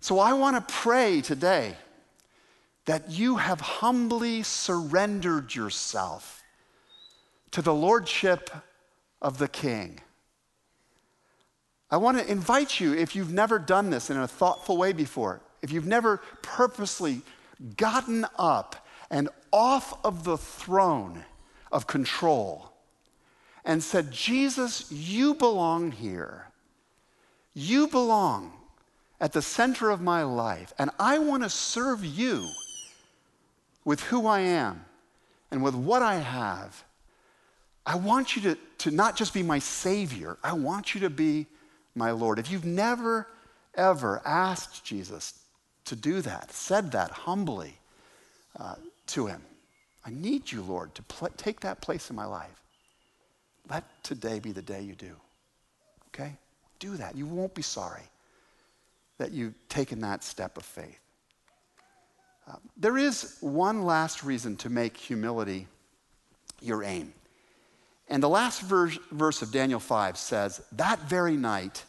So 0.00 0.18
I 0.18 0.34
want 0.34 0.56
to 0.56 0.74
pray 0.74 1.22
today 1.22 1.74
that 2.84 3.10
you 3.10 3.36
have 3.36 3.60
humbly 3.62 4.42
surrendered 4.42 5.54
yourself 5.54 6.42
to 7.52 7.62
the 7.62 7.72
lordship 7.72 8.50
of 9.22 9.38
the 9.38 9.48
king. 9.48 9.98
I 11.92 11.98
want 11.98 12.18
to 12.18 12.30
invite 12.30 12.80
you, 12.80 12.94
if 12.94 13.14
you've 13.14 13.34
never 13.34 13.58
done 13.58 13.90
this 13.90 14.08
in 14.08 14.16
a 14.16 14.26
thoughtful 14.26 14.78
way 14.78 14.94
before, 14.94 15.42
if 15.60 15.70
you've 15.70 15.86
never 15.86 16.22
purposely 16.40 17.20
gotten 17.76 18.24
up 18.38 18.86
and 19.10 19.28
off 19.52 20.02
of 20.02 20.24
the 20.24 20.38
throne 20.38 21.22
of 21.70 21.86
control 21.86 22.72
and 23.62 23.82
said, 23.82 24.10
Jesus, 24.10 24.90
you 24.90 25.34
belong 25.34 25.92
here. 25.92 26.48
You 27.52 27.88
belong 27.88 28.54
at 29.20 29.32
the 29.32 29.42
center 29.42 29.90
of 29.90 30.00
my 30.00 30.22
life, 30.22 30.72
and 30.78 30.90
I 30.98 31.18
want 31.18 31.42
to 31.42 31.50
serve 31.50 32.04
you 32.06 32.48
with 33.84 34.00
who 34.04 34.26
I 34.26 34.40
am 34.40 34.86
and 35.50 35.62
with 35.62 35.74
what 35.74 36.00
I 36.00 36.16
have, 36.16 36.84
I 37.84 37.96
want 37.96 38.34
you 38.34 38.42
to, 38.42 38.58
to 38.78 38.90
not 38.90 39.14
just 39.14 39.34
be 39.34 39.42
my 39.42 39.58
Savior, 39.58 40.38
I 40.42 40.54
want 40.54 40.94
you 40.94 41.02
to 41.02 41.10
be 41.10 41.46
my 41.94 42.10
Lord. 42.10 42.38
If 42.38 42.50
you've 42.50 42.64
never, 42.64 43.26
ever 43.74 44.22
asked 44.24 44.84
Jesus 44.84 45.38
to 45.84 45.96
do 45.96 46.20
that, 46.22 46.52
said 46.52 46.92
that 46.92 47.10
humbly 47.10 47.78
uh, 48.58 48.76
to 49.08 49.26
Him, 49.26 49.42
I 50.04 50.10
need 50.10 50.50
you, 50.50 50.62
Lord, 50.62 50.94
to 50.94 51.02
pl- 51.02 51.30
take 51.36 51.60
that 51.60 51.80
place 51.80 52.10
in 52.10 52.16
my 52.16 52.24
life. 52.24 52.60
Let 53.70 53.84
today 54.02 54.38
be 54.38 54.52
the 54.52 54.62
day 54.62 54.82
you 54.82 54.94
do. 54.94 55.14
Okay? 56.08 56.36
Do 56.78 56.96
that. 56.96 57.16
You 57.16 57.26
won't 57.26 57.54
be 57.54 57.62
sorry 57.62 58.02
that 59.18 59.30
you've 59.30 59.54
taken 59.68 60.00
that 60.00 60.24
step 60.24 60.56
of 60.56 60.64
faith. 60.64 60.98
Uh, 62.48 62.56
there 62.76 62.98
is 62.98 63.36
one 63.40 63.84
last 63.84 64.24
reason 64.24 64.56
to 64.56 64.68
make 64.68 64.96
humility 64.96 65.68
your 66.60 66.82
aim. 66.82 67.14
And 68.12 68.22
the 68.22 68.28
last 68.28 68.60
verse, 68.60 69.40
of 69.40 69.50
Daniel 69.52 69.80
5 69.80 70.18
says, 70.18 70.60
That 70.72 70.98
very 71.00 71.34
night, 71.34 71.86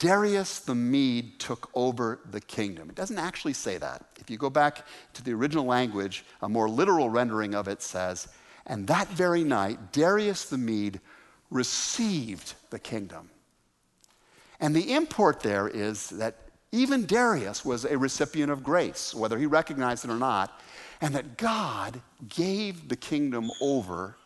Darius 0.00 0.58
the 0.58 0.74
Mede 0.74 1.38
took 1.38 1.70
over 1.72 2.18
the 2.32 2.40
kingdom. 2.40 2.90
It 2.90 2.96
doesn't 2.96 3.20
actually 3.20 3.52
say 3.52 3.78
that. 3.78 4.04
If 4.18 4.28
you 4.28 4.38
go 4.38 4.50
back 4.50 4.84
to 5.14 5.22
the 5.22 5.32
original 5.34 5.64
language, 5.64 6.24
a 6.42 6.48
more 6.48 6.68
literal 6.68 7.10
rendering 7.10 7.54
of 7.54 7.68
it 7.68 7.80
says, 7.80 8.26
And 8.66 8.88
that 8.88 9.06
very 9.10 9.44
night, 9.44 9.92
Darius 9.92 10.46
the 10.46 10.58
Mede 10.58 10.98
received 11.48 12.54
the 12.70 12.80
kingdom. 12.80 13.30
And 14.58 14.74
the 14.74 14.94
import 14.94 15.42
there 15.42 15.68
is 15.68 16.08
that 16.10 16.38
even 16.72 17.06
Darius 17.06 17.64
was 17.64 17.84
a 17.84 17.96
recipient 17.96 18.50
of 18.50 18.64
grace, 18.64 19.14
whether 19.14 19.38
he 19.38 19.46
recognized 19.46 20.04
it 20.04 20.10
or 20.10 20.18
not, 20.18 20.60
and 21.00 21.14
that 21.14 21.36
God 21.36 22.02
gave 22.28 22.88
the 22.88 22.96
kingdom 22.96 23.48
over 23.60 24.16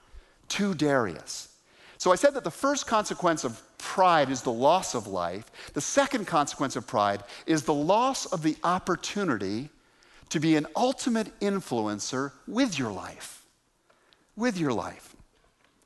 to 0.50 0.74
Darius. 0.74 1.48
So 1.98 2.12
I 2.12 2.16
said 2.16 2.34
that 2.34 2.44
the 2.44 2.50
first 2.50 2.86
consequence 2.86 3.44
of 3.44 3.60
pride 3.78 4.30
is 4.30 4.42
the 4.42 4.52
loss 4.52 4.94
of 4.94 5.06
life. 5.06 5.50
The 5.74 5.80
second 5.80 6.26
consequence 6.26 6.76
of 6.76 6.86
pride 6.86 7.24
is 7.46 7.64
the 7.64 7.74
loss 7.74 8.26
of 8.26 8.42
the 8.42 8.56
opportunity 8.64 9.68
to 10.30 10.40
be 10.40 10.56
an 10.56 10.66
ultimate 10.76 11.38
influencer 11.40 12.32
with 12.46 12.78
your 12.78 12.90
life. 12.92 13.44
With 14.36 14.56
your 14.58 14.72
life. 14.72 15.14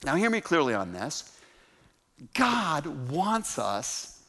Now, 0.04 0.14
hear 0.16 0.30
me 0.30 0.40
clearly 0.40 0.74
on 0.74 0.92
this. 0.92 1.36
God 2.34 2.86
wants 3.10 3.58
us 3.58 4.22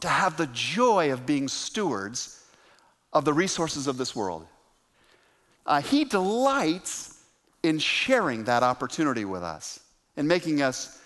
to 0.00 0.08
have 0.08 0.36
the 0.36 0.48
joy 0.48 1.12
of 1.12 1.24
being 1.24 1.48
stewards 1.48 2.44
of 3.12 3.24
the 3.24 3.32
resources 3.32 3.86
of 3.86 3.96
this 3.96 4.14
world. 4.14 4.46
Uh, 5.64 5.80
he 5.80 6.04
delights 6.04 7.13
in 7.64 7.78
sharing 7.78 8.44
that 8.44 8.62
opportunity 8.62 9.24
with 9.24 9.42
us 9.42 9.80
and 10.16 10.28
making 10.28 10.62
us 10.62 11.00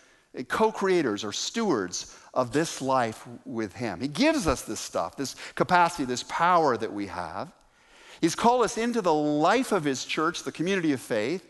co 0.49 0.71
creators 0.71 1.25
or 1.25 1.33
stewards 1.33 2.15
of 2.35 2.53
this 2.53 2.83
life 2.83 3.27
with 3.47 3.73
Him. 3.73 4.01
He 4.01 4.09
gives 4.09 4.47
us 4.47 4.63
this 4.63 4.81
stuff, 4.81 5.17
this 5.17 5.37
capacity, 5.55 6.05
this 6.05 6.25
power 6.25 6.77
that 6.77 6.93
we 6.93 7.07
have. 7.07 7.53
He's 8.21 8.35
called 8.35 8.65
us 8.65 8.77
into 8.77 9.01
the 9.01 9.15
life 9.15 9.71
of 9.71 9.85
His 9.85 10.05
church, 10.05 10.43
the 10.43 10.53
community 10.53 10.93
of 10.93 11.01
faith, 11.01 11.49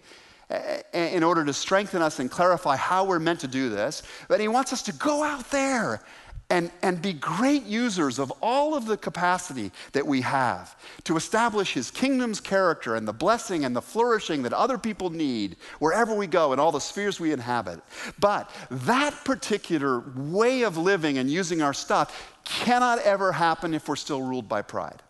in 0.92 1.22
order 1.22 1.44
to 1.44 1.52
strengthen 1.52 2.02
us 2.02 2.20
and 2.20 2.30
clarify 2.30 2.76
how 2.76 3.04
we're 3.04 3.18
meant 3.18 3.40
to 3.40 3.48
do 3.48 3.70
this. 3.70 4.02
But 4.28 4.40
He 4.40 4.48
wants 4.48 4.74
us 4.74 4.82
to 4.82 4.92
go 4.92 5.22
out 5.22 5.50
there 5.50 6.02
and, 6.50 6.70
and 6.82 7.02
be 7.02 7.12
great 7.12 7.64
users 7.64 8.18
of 8.18 8.32
all 8.40 8.74
of 8.74 8.86
the 8.86 8.96
capacity 8.96 9.70
that 9.92 10.06
we 10.06 10.22
have 10.22 10.76
to 11.04 11.16
establish 11.16 11.74
his 11.74 11.90
kingdom's 11.90 12.40
character 12.40 12.94
and 12.94 13.06
the 13.06 13.12
blessing 13.12 13.66
and 13.66 13.76
the 13.76 13.82
flourishing 13.82 14.42
that 14.42 14.54
other 14.54 14.78
people 14.78 15.10
need 15.10 15.56
wherever 15.78 16.14
we 16.14 16.26
go 16.26 16.54
in 16.54 16.58
all 16.58 16.72
the 16.72 16.78
spheres 16.78 17.20
we 17.20 17.32
inhabit. 17.32 17.80
But 18.18 18.50
that 18.70 19.12
particular 19.24 20.02
way 20.16 20.62
of 20.62 20.78
living 20.78 21.18
and 21.18 21.28
using 21.28 21.60
our 21.60 21.74
stuff 21.74 22.38
cannot 22.44 22.98
ever 23.00 23.32
happen 23.32 23.74
if 23.74 23.86
we're 23.86 23.96
still 23.96 24.22
ruled 24.22 24.48
by 24.48 24.62
pride. 24.62 25.02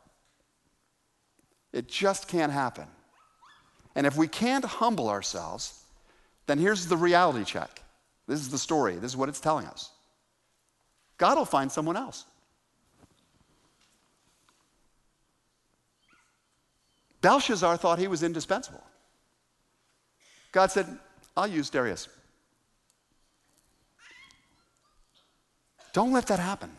It 1.72 1.86
just 1.86 2.26
can't 2.26 2.52
happen. 2.52 2.86
And 3.94 4.06
if 4.06 4.16
we 4.16 4.26
can't 4.26 4.64
humble 4.64 5.08
ourselves, 5.08 5.84
then 6.46 6.58
here's 6.58 6.86
the 6.86 6.96
reality 6.96 7.44
check. 7.44 7.82
This 8.26 8.40
is 8.40 8.48
the 8.48 8.58
story, 8.58 8.96
this 8.96 9.12
is 9.12 9.16
what 9.16 9.28
it's 9.28 9.40
telling 9.40 9.66
us. 9.66 9.90
God 11.18 11.36
will 11.36 11.44
find 11.44 11.70
someone 11.70 11.96
else. 11.96 12.24
Belshazzar 17.20 17.76
thought 17.76 17.98
he 17.98 18.06
was 18.06 18.22
indispensable. 18.22 18.82
God 20.52 20.70
said, 20.70 20.86
I'll 21.36 21.48
use 21.48 21.68
Darius. 21.68 22.08
Don't 25.92 26.12
let 26.12 26.26
that 26.28 26.38
happen. 26.38 26.70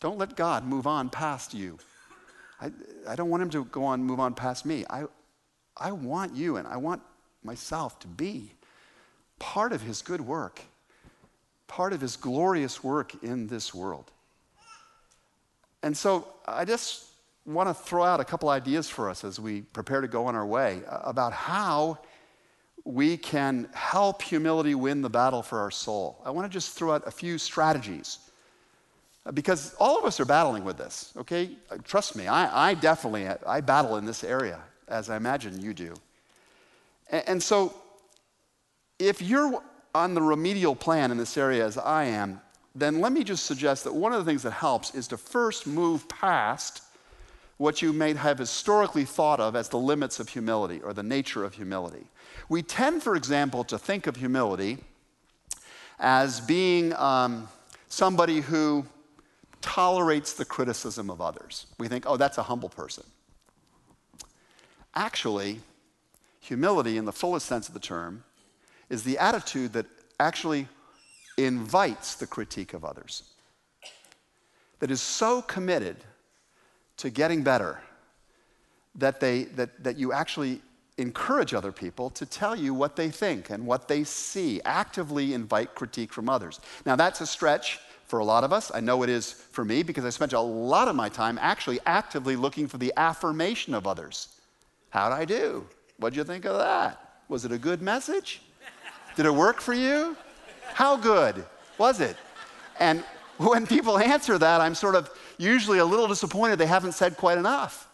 Don't 0.00 0.18
let 0.18 0.36
God 0.36 0.64
move 0.64 0.86
on 0.86 1.08
past 1.08 1.54
you. 1.54 1.78
I, 2.60 2.70
I 3.08 3.16
don't 3.16 3.30
want 3.30 3.42
him 3.42 3.50
to 3.50 3.64
go 3.64 3.84
on, 3.84 4.02
move 4.02 4.20
on 4.20 4.34
past 4.34 4.66
me. 4.66 4.84
I, 4.90 5.04
I 5.76 5.92
want 5.92 6.34
you 6.34 6.56
and 6.56 6.68
I 6.68 6.76
want 6.76 7.02
myself 7.42 7.98
to 8.00 8.06
be 8.06 8.52
part 9.38 9.72
of 9.72 9.82
his 9.82 10.02
good 10.02 10.20
work 10.20 10.60
part 11.66 11.92
of 11.92 12.00
his 12.00 12.16
glorious 12.16 12.82
work 12.82 13.22
in 13.22 13.46
this 13.46 13.74
world. 13.74 14.10
And 15.82 15.96
so 15.96 16.28
I 16.46 16.64
just 16.64 17.04
want 17.44 17.68
to 17.68 17.74
throw 17.74 18.02
out 18.02 18.20
a 18.20 18.24
couple 18.24 18.48
ideas 18.48 18.88
for 18.88 19.08
us 19.08 19.24
as 19.24 19.38
we 19.38 19.62
prepare 19.62 20.00
to 20.00 20.08
go 20.08 20.26
on 20.26 20.34
our 20.34 20.46
way 20.46 20.82
uh, 20.88 20.98
about 21.04 21.32
how 21.32 21.98
we 22.84 23.16
can 23.16 23.68
help 23.72 24.22
humility 24.22 24.74
win 24.74 25.02
the 25.02 25.10
battle 25.10 25.42
for 25.42 25.60
our 25.60 25.70
soul. 25.70 26.20
I 26.24 26.30
want 26.30 26.50
to 26.50 26.52
just 26.52 26.76
throw 26.76 26.92
out 26.92 27.06
a 27.06 27.10
few 27.10 27.38
strategies 27.38 28.18
because 29.34 29.74
all 29.74 29.98
of 29.98 30.04
us 30.04 30.20
are 30.20 30.24
battling 30.24 30.64
with 30.64 30.76
this, 30.76 31.12
okay? 31.16 31.50
Trust 31.82 32.14
me, 32.14 32.28
I, 32.28 32.70
I 32.70 32.74
definitely, 32.74 33.26
I 33.46 33.60
battle 33.60 33.96
in 33.96 34.04
this 34.04 34.22
area, 34.22 34.60
as 34.86 35.10
I 35.10 35.16
imagine 35.16 35.60
you 35.60 35.74
do. 35.74 35.94
And, 37.10 37.28
and 37.28 37.42
so, 37.42 37.74
if 38.98 39.20
you're 39.20 39.60
on 39.96 40.14
the 40.14 40.22
remedial 40.22 40.76
plan 40.76 41.10
in 41.10 41.16
this 41.16 41.36
area 41.36 41.64
as 41.64 41.78
I 41.78 42.04
am, 42.04 42.40
then 42.74 43.00
let 43.00 43.12
me 43.12 43.24
just 43.24 43.46
suggest 43.46 43.84
that 43.84 43.94
one 43.94 44.12
of 44.12 44.24
the 44.24 44.30
things 44.30 44.42
that 44.42 44.52
helps 44.52 44.94
is 44.94 45.08
to 45.08 45.16
first 45.16 45.66
move 45.66 46.08
past 46.08 46.82
what 47.56 47.80
you 47.80 47.92
may 47.92 48.12
have 48.12 48.38
historically 48.38 49.06
thought 49.06 49.40
of 49.40 49.56
as 49.56 49.70
the 49.70 49.78
limits 49.78 50.20
of 50.20 50.28
humility 50.28 50.80
or 50.82 50.92
the 50.92 51.02
nature 51.02 51.42
of 51.42 51.54
humility. 51.54 52.06
We 52.50 52.62
tend, 52.62 53.02
for 53.02 53.16
example, 53.16 53.64
to 53.64 53.78
think 53.78 54.06
of 54.06 54.16
humility 54.16 54.78
as 55.98 56.40
being 56.40 56.92
um, 56.96 57.48
somebody 57.88 58.40
who 58.40 58.84
tolerates 59.62 60.34
the 60.34 60.44
criticism 60.44 61.10
of 61.10 61.22
others. 61.22 61.66
We 61.78 61.88
think, 61.88 62.04
oh, 62.06 62.18
that's 62.18 62.36
a 62.36 62.42
humble 62.42 62.68
person. 62.68 63.04
Actually, 64.94 65.60
humility, 66.40 66.98
in 66.98 67.06
the 67.06 67.12
fullest 67.12 67.46
sense 67.46 67.68
of 67.68 67.74
the 67.74 67.80
term, 67.80 68.24
is 68.90 69.02
the 69.02 69.18
attitude 69.18 69.72
that 69.72 69.86
actually 70.18 70.68
invites 71.36 72.14
the 72.14 72.26
critique 72.26 72.72
of 72.74 72.84
others, 72.84 73.22
that 74.78 74.90
is 74.90 75.00
so 75.00 75.42
committed 75.42 75.96
to 76.96 77.10
getting 77.10 77.42
better 77.42 77.80
that, 78.94 79.20
they, 79.20 79.44
that, 79.44 79.82
that 79.82 79.98
you 79.98 80.12
actually 80.12 80.60
encourage 80.98 81.52
other 81.52 81.72
people 81.72 82.08
to 82.10 82.24
tell 82.24 82.56
you 82.56 82.72
what 82.72 82.96
they 82.96 83.10
think 83.10 83.50
and 83.50 83.66
what 83.66 83.86
they 83.86 84.02
see, 84.02 84.60
actively 84.64 85.34
invite 85.34 85.74
critique 85.74 86.12
from 86.12 86.28
others. 86.28 86.60
Now, 86.86 86.96
that's 86.96 87.20
a 87.20 87.26
stretch 87.26 87.78
for 88.06 88.20
a 88.20 88.24
lot 88.24 88.44
of 88.44 88.52
us. 88.52 88.70
I 88.74 88.80
know 88.80 89.02
it 89.02 89.10
is 89.10 89.32
for 89.32 89.64
me 89.64 89.82
because 89.82 90.04
I 90.04 90.10
spent 90.10 90.32
a 90.32 90.40
lot 90.40 90.88
of 90.88 90.96
my 90.96 91.08
time 91.08 91.38
actually 91.42 91.80
actively 91.84 92.36
looking 92.36 92.66
for 92.66 92.78
the 92.78 92.92
affirmation 92.96 93.74
of 93.74 93.86
others. 93.86 94.28
How'd 94.90 95.12
I 95.12 95.24
do? 95.24 95.66
What'd 95.98 96.16
you 96.16 96.24
think 96.24 96.44
of 96.46 96.56
that? 96.56 97.20
Was 97.28 97.44
it 97.44 97.52
a 97.52 97.58
good 97.58 97.82
message? 97.82 98.40
Did 99.16 99.26
it 99.26 99.34
work 99.34 99.60
for 99.60 99.72
you? 99.72 100.16
How 100.74 100.96
good 100.96 101.44
was 101.78 102.00
it? 102.00 102.16
And 102.78 103.02
when 103.38 103.66
people 103.66 103.98
answer 103.98 104.38
that, 104.38 104.60
I'm 104.60 104.74
sort 104.74 104.94
of 104.94 105.10
usually 105.38 105.78
a 105.78 105.84
little 105.84 106.06
disappointed 106.06 106.58
they 106.58 106.66
haven't 106.66 106.92
said 106.92 107.16
quite 107.16 107.38
enough. 107.38 107.88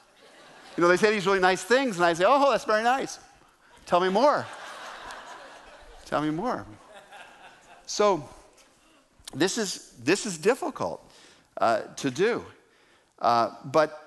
You 0.77 0.83
know, 0.83 0.89
they 0.89 0.97
say 0.97 1.13
these 1.13 1.27
really 1.27 1.41
nice 1.41 1.63
things, 1.63 1.97
and 1.97 2.05
I 2.05 2.13
say, 2.15 2.25
oh, 2.27 2.51
that's 2.51 2.65
very 2.65 2.83
nice. 2.83 3.19
Tell 3.87 4.01
me 4.01 4.09
more. 4.09 4.47
Tell 6.07 6.23
me 6.23 6.31
more. 6.31 6.65
So, 7.87 8.29
this 9.35 9.59
is, 9.59 9.95
this 10.03 10.27
is 10.27 10.39
difficult 10.39 11.03
uh, 11.59 11.83
to 11.97 12.11
do. 12.11 12.45
Uh, 13.19 13.51
but 13.65 14.02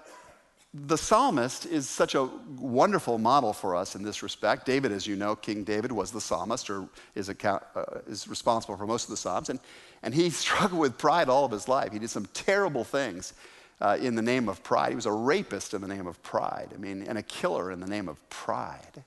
the 0.77 0.97
psalmist 0.97 1.65
is 1.65 1.87
such 1.87 2.15
a 2.15 2.25
wonderful 2.59 3.17
model 3.17 3.53
for 3.53 3.75
us 3.75 3.95
in 3.95 4.03
this 4.03 4.21
respect. 4.21 4.65
David, 4.65 4.91
as 4.91 5.07
you 5.07 5.15
know, 5.15 5.33
King 5.35 5.63
David 5.63 5.91
was 5.91 6.11
the 6.11 6.19
psalmist, 6.19 6.69
or 6.69 6.89
is, 7.13 7.29
account, 7.29 7.63
uh, 7.75 7.83
is 8.07 8.27
responsible 8.27 8.75
for 8.75 8.85
most 8.85 9.05
of 9.05 9.11
the 9.11 9.17
psalms. 9.17 9.49
And, 9.49 9.59
and 10.03 10.13
he 10.13 10.29
struggled 10.31 10.81
with 10.81 10.97
pride 10.97 11.29
all 11.29 11.45
of 11.45 11.51
his 11.51 11.69
life. 11.69 11.93
He 11.93 11.99
did 11.99 12.09
some 12.09 12.25
terrible 12.33 12.83
things 12.83 13.33
uh, 13.79 13.97
in 14.01 14.15
the 14.15 14.21
name 14.21 14.49
of 14.49 14.63
pride. 14.63 14.89
He 14.89 14.95
was 14.95 15.05
a 15.05 15.11
rapist 15.11 15.73
in 15.73 15.81
the 15.81 15.87
name 15.87 16.07
of 16.07 16.21
pride, 16.23 16.69
I 16.73 16.77
mean, 16.77 17.03
and 17.07 17.17
a 17.17 17.23
killer 17.23 17.71
in 17.71 17.79
the 17.79 17.87
name 17.87 18.09
of 18.09 18.29
pride. 18.29 19.03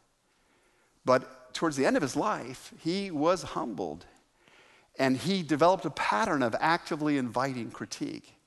But 1.05 1.53
towards 1.53 1.77
the 1.77 1.85
end 1.85 1.97
of 1.97 2.03
his 2.03 2.17
life, 2.17 2.73
he 2.79 3.11
was 3.11 3.43
humbled 3.43 4.07
and 4.99 5.17
he 5.17 5.43
developed 5.43 5.85
a 5.85 5.91
pattern 5.91 6.43
of 6.43 6.57
actively 6.61 7.19
inviting 7.19 7.71
critique. 7.71 8.38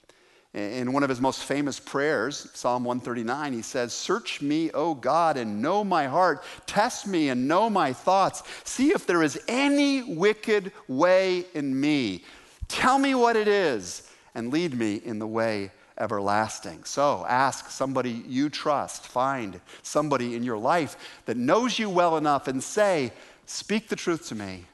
In 0.54 0.92
one 0.92 1.04
of 1.04 1.10
his 1.10 1.22
most 1.22 1.44
famous 1.44 1.80
prayers, 1.80 2.50
Psalm 2.54 2.84
139, 2.84 3.54
he 3.54 3.62
says, 3.62 3.94
Search 3.94 4.42
me, 4.42 4.70
O 4.72 4.94
God, 4.94 5.38
and 5.38 5.62
know 5.62 5.82
my 5.82 6.08
heart. 6.08 6.44
Test 6.66 7.08
me 7.08 7.30
and 7.30 7.48
know 7.48 7.70
my 7.70 7.94
thoughts. 7.94 8.44
See 8.66 8.90
if 8.90 9.08
there 9.08 9.24
is 9.24 9.40
any 9.48 10.16
wicked 10.16 10.74
way 10.90 11.46
in 11.54 11.80
me. 11.80 12.26
Tell 12.68 13.00
me 13.00 13.16
what 13.16 13.38
it 13.38 13.48
is 13.48 14.10
and 14.36 14.52
lead 14.52 14.78
me 14.78 14.96
in 14.96 15.20
the 15.20 15.28
way 15.28 15.72
everlasting. 15.98 16.84
So 16.84 17.26
ask 17.30 17.70
somebody 17.70 18.24
you 18.28 18.50
trust, 18.50 19.08
find 19.08 19.62
somebody 19.84 20.36
in 20.36 20.44
your 20.44 20.58
life 20.58 21.22
that 21.28 21.38
knows 21.38 21.80
you 21.80 21.90
well 21.90 22.18
enough 22.18 22.50
and 22.50 22.62
say, 22.62 23.14
Speak 23.46 23.88
the 23.88 23.96
truth 23.96 24.28
to 24.30 24.36
me. 24.36 24.66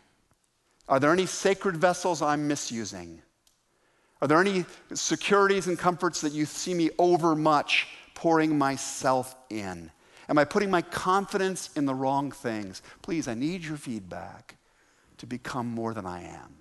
Are 0.88 1.00
there 1.00 1.12
any 1.12 1.26
sacred 1.26 1.78
vessels 1.78 2.22
I'm 2.22 2.48
misusing? 2.48 3.22
Are 4.22 4.28
there 4.28 4.42
any 4.42 4.66
securities 4.94 5.68
and 5.68 5.78
comforts 5.78 6.22
that 6.22 6.34
you 6.34 6.46
see 6.46 6.74
me 6.74 6.90
overmuch 6.98 7.88
pouring 8.16 8.58
myself 8.58 9.36
in? 9.50 9.92
Am 10.28 10.38
I 10.38 10.44
putting 10.44 10.72
my 10.72 10.82
confidence 10.82 11.70
in 11.76 11.86
the 11.86 11.94
wrong 11.94 12.32
things? 12.32 12.82
Please, 13.02 13.28
I 13.28 13.36
need 13.36 13.64
your 13.64 13.78
feedback 13.78 14.56
to 15.20 15.26
become 15.26 15.68
more 15.68 15.94
than 15.94 16.06
I 16.06 16.24
am. 16.24 16.58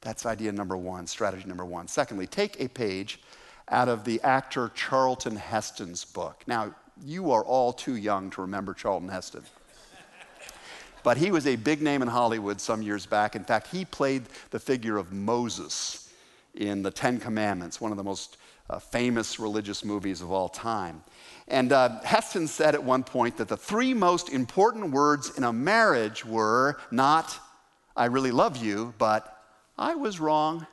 That's 0.00 0.24
idea 0.24 0.52
number 0.52 0.76
one, 0.76 1.06
strategy 1.06 1.46
number 1.46 1.64
one. 1.64 1.88
Secondly, 1.88 2.26
take 2.26 2.60
a 2.60 2.68
page 2.68 3.20
out 3.68 3.88
of 3.88 4.04
the 4.04 4.20
actor 4.22 4.70
Charlton 4.74 5.36
Heston's 5.36 6.04
book. 6.04 6.42
Now, 6.46 6.74
you 7.04 7.32
are 7.32 7.44
all 7.44 7.72
too 7.72 7.96
young 7.96 8.30
to 8.30 8.40
remember 8.40 8.72
Charlton 8.72 9.08
Heston. 9.08 9.44
But 11.02 11.16
he 11.16 11.30
was 11.30 11.46
a 11.46 11.56
big 11.56 11.80
name 11.82 12.02
in 12.02 12.08
Hollywood 12.08 12.60
some 12.60 12.82
years 12.82 13.06
back. 13.06 13.34
In 13.34 13.44
fact, 13.44 13.68
he 13.68 13.84
played 13.84 14.24
the 14.50 14.58
figure 14.58 14.96
of 14.96 15.12
Moses 15.12 16.09
in 16.54 16.82
the 16.82 16.90
Ten 16.90 17.18
Commandments, 17.18 17.80
one 17.80 17.90
of 17.90 17.96
the 17.96 18.04
most 18.04 18.36
uh, 18.68 18.78
famous 18.78 19.40
religious 19.40 19.84
movies 19.84 20.20
of 20.20 20.30
all 20.30 20.48
time. 20.48 21.02
And 21.48 21.72
uh, 21.72 22.00
Heston 22.02 22.46
said 22.46 22.74
at 22.74 22.82
one 22.82 23.02
point 23.02 23.36
that 23.38 23.48
the 23.48 23.56
three 23.56 23.94
most 23.94 24.28
important 24.28 24.92
words 24.92 25.36
in 25.36 25.44
a 25.44 25.52
marriage 25.52 26.24
were 26.24 26.78
not, 26.90 27.38
I 27.96 28.06
really 28.06 28.30
love 28.30 28.56
you, 28.56 28.94
but 28.98 29.36
I 29.76 29.94
was 29.94 30.20
wrong. 30.20 30.66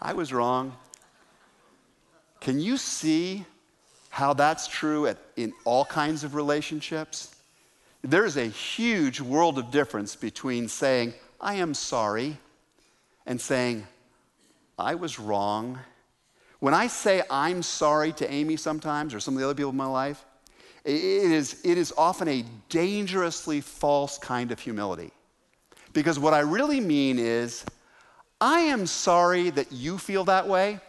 I 0.00 0.12
was 0.12 0.32
wrong. 0.32 0.76
Can 2.40 2.60
you 2.60 2.76
see 2.76 3.44
how 4.10 4.32
that's 4.32 4.66
true 4.68 5.06
at, 5.06 5.18
in 5.36 5.52
all 5.64 5.84
kinds 5.84 6.22
of 6.22 6.34
relationships? 6.34 7.34
There's 8.02 8.36
a 8.36 8.44
huge 8.44 9.20
world 9.20 9.58
of 9.58 9.70
difference 9.70 10.14
between 10.14 10.68
saying, 10.68 11.14
I 11.40 11.54
am 11.54 11.74
sorry, 11.74 12.36
and 13.28 13.40
saying, 13.40 13.86
I 14.78 14.96
was 14.96 15.20
wrong. 15.20 15.78
When 16.60 16.74
I 16.74 16.88
say 16.88 17.22
I'm 17.30 17.62
sorry 17.62 18.12
to 18.14 18.28
Amy 18.28 18.56
sometimes 18.56 19.14
or 19.14 19.20
some 19.20 19.34
of 19.34 19.40
the 19.40 19.46
other 19.46 19.54
people 19.54 19.70
in 19.70 19.76
my 19.76 19.86
life, 19.86 20.24
it 20.84 20.94
is, 20.94 21.60
it 21.62 21.76
is 21.76 21.92
often 21.96 22.26
a 22.26 22.44
dangerously 22.70 23.60
false 23.60 24.16
kind 24.16 24.50
of 24.50 24.58
humility. 24.58 25.12
Because 25.92 26.18
what 26.18 26.32
I 26.32 26.40
really 26.40 26.80
mean 26.80 27.18
is, 27.18 27.64
I 28.40 28.60
am 28.60 28.86
sorry 28.86 29.50
that 29.50 29.72
you 29.72 29.98
feel 29.98 30.24
that 30.24 30.48
way. 30.48 30.80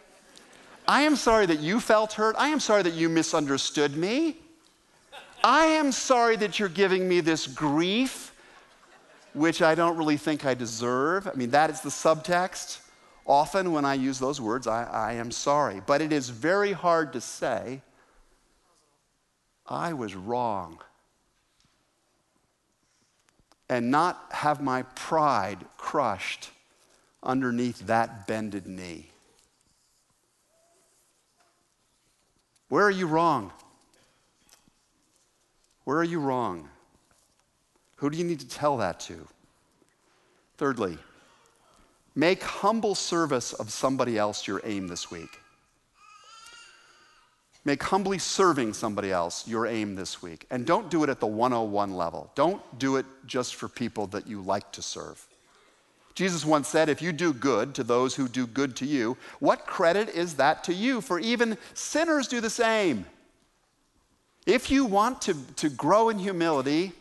I 0.88 1.02
am 1.02 1.16
sorry 1.16 1.46
that 1.48 1.60
you 1.60 1.80
felt 1.80 2.14
hurt. 2.14 2.36
I 2.40 2.50
am 2.50 2.60
sorry 2.60 2.84
that 2.84 2.94
you 2.94 3.10
misunderstood 3.10 3.98
me. 3.98 4.38
I 5.44 5.66
am 5.66 5.92
sorry 5.92 6.38
that 6.38 6.58
you're 6.58 6.70
giving 6.70 7.08
me 7.08 7.20
this 7.20 7.48
grief, 7.48 8.29
which 9.34 9.62
I 9.62 9.76
don't 9.76 9.98
really 9.98 10.18
think 10.18 10.46
I 10.46 10.54
deserve. 10.54 11.28
I 11.28 11.34
mean, 11.34 11.52
that 11.52 11.70
is 11.70 11.82
the 11.82 11.90
subtext. 11.90 12.80
Often 13.26 13.72
when 13.72 13.86
I 13.86 13.94
use 13.94 14.20
those 14.20 14.42
words, 14.42 14.66
I, 14.68 14.84
I 14.86 15.14
am 15.14 15.32
sorry. 15.32 15.82
But 15.86 16.02
it 16.02 16.12
is 16.12 16.30
very 16.30 16.72
hard 16.72 17.14
to 17.14 17.22
say, 17.22 17.82
I 19.68 19.94
was 19.94 20.16
wrong. 20.16 20.80
And 23.70 23.92
not 23.92 24.26
have 24.32 24.62
my 24.62 24.82
pride 24.82 25.60
crushed 25.78 26.50
underneath 27.22 27.86
that 27.86 28.26
bended 28.26 28.66
knee. 28.66 29.12
Where 32.70 32.86
are 32.86 32.92
you 32.92 33.06
wrong? 33.06 33.52
Where 35.84 35.98
are 35.98 36.04
you 36.04 36.20
wrong? 36.20 36.70
Who 38.00 38.10
do 38.10 38.18
you 38.18 38.24
need 38.24 38.40
to 38.40 38.48
tell 38.48 38.78
that 38.78 39.00
to? 39.02 39.28
Thirdly, 40.58 40.98
make 42.16 42.44
humble 42.44 42.96
service 42.96 43.54
of 43.54 43.72
somebody 43.72 44.18
else 44.18 44.48
your 44.48 44.62
aim 44.64 44.88
this 44.88 45.12
week. 45.12 45.40
Make 47.66 47.84
humbly 47.84 48.18
serving 48.18 48.74
somebody 48.74 49.12
else 49.12 49.48
your 49.48 49.68
aim 49.68 49.96
this 49.96 50.22
week. 50.22 50.46
And 50.50 50.66
don't 50.66 50.90
do 50.90 51.04
it 51.04 51.10
at 51.10 51.20
the 51.20 51.28
101 51.28 51.94
level. 51.94 52.32
Don't 52.36 52.62
do 52.80 52.96
it 52.96 53.06
just 53.26 53.56
for 53.56 53.68
people 53.68 54.08
that 54.08 54.28
you 54.28 54.42
like 54.42 54.72
to 54.72 54.82
serve. 54.82 55.28
Jesus 56.16 56.46
once 56.46 56.68
said, 56.68 56.90
If 56.90 57.02
you 57.02 57.12
do 57.12 57.34
good 57.34 57.76
to 57.76 57.84
those 57.84 58.16
who 58.16 58.28
do 58.28 58.48
good 58.48 58.76
to 58.78 58.86
you, 58.86 59.18
what 59.40 59.66
credit 59.66 60.10
is 60.10 60.36
that 60.36 60.64
to 60.66 60.74
you? 60.74 61.02
For 61.02 61.20
even 61.20 61.58
sinners 61.74 62.28
do 62.28 62.42
the 62.42 62.50
same. 62.50 63.06
If 64.46 64.72
you 64.72 64.86
want 64.86 65.22
to, 65.24 65.36
to 65.58 65.70
grow 65.70 66.10
in 66.10 66.18
humility, 66.18 66.94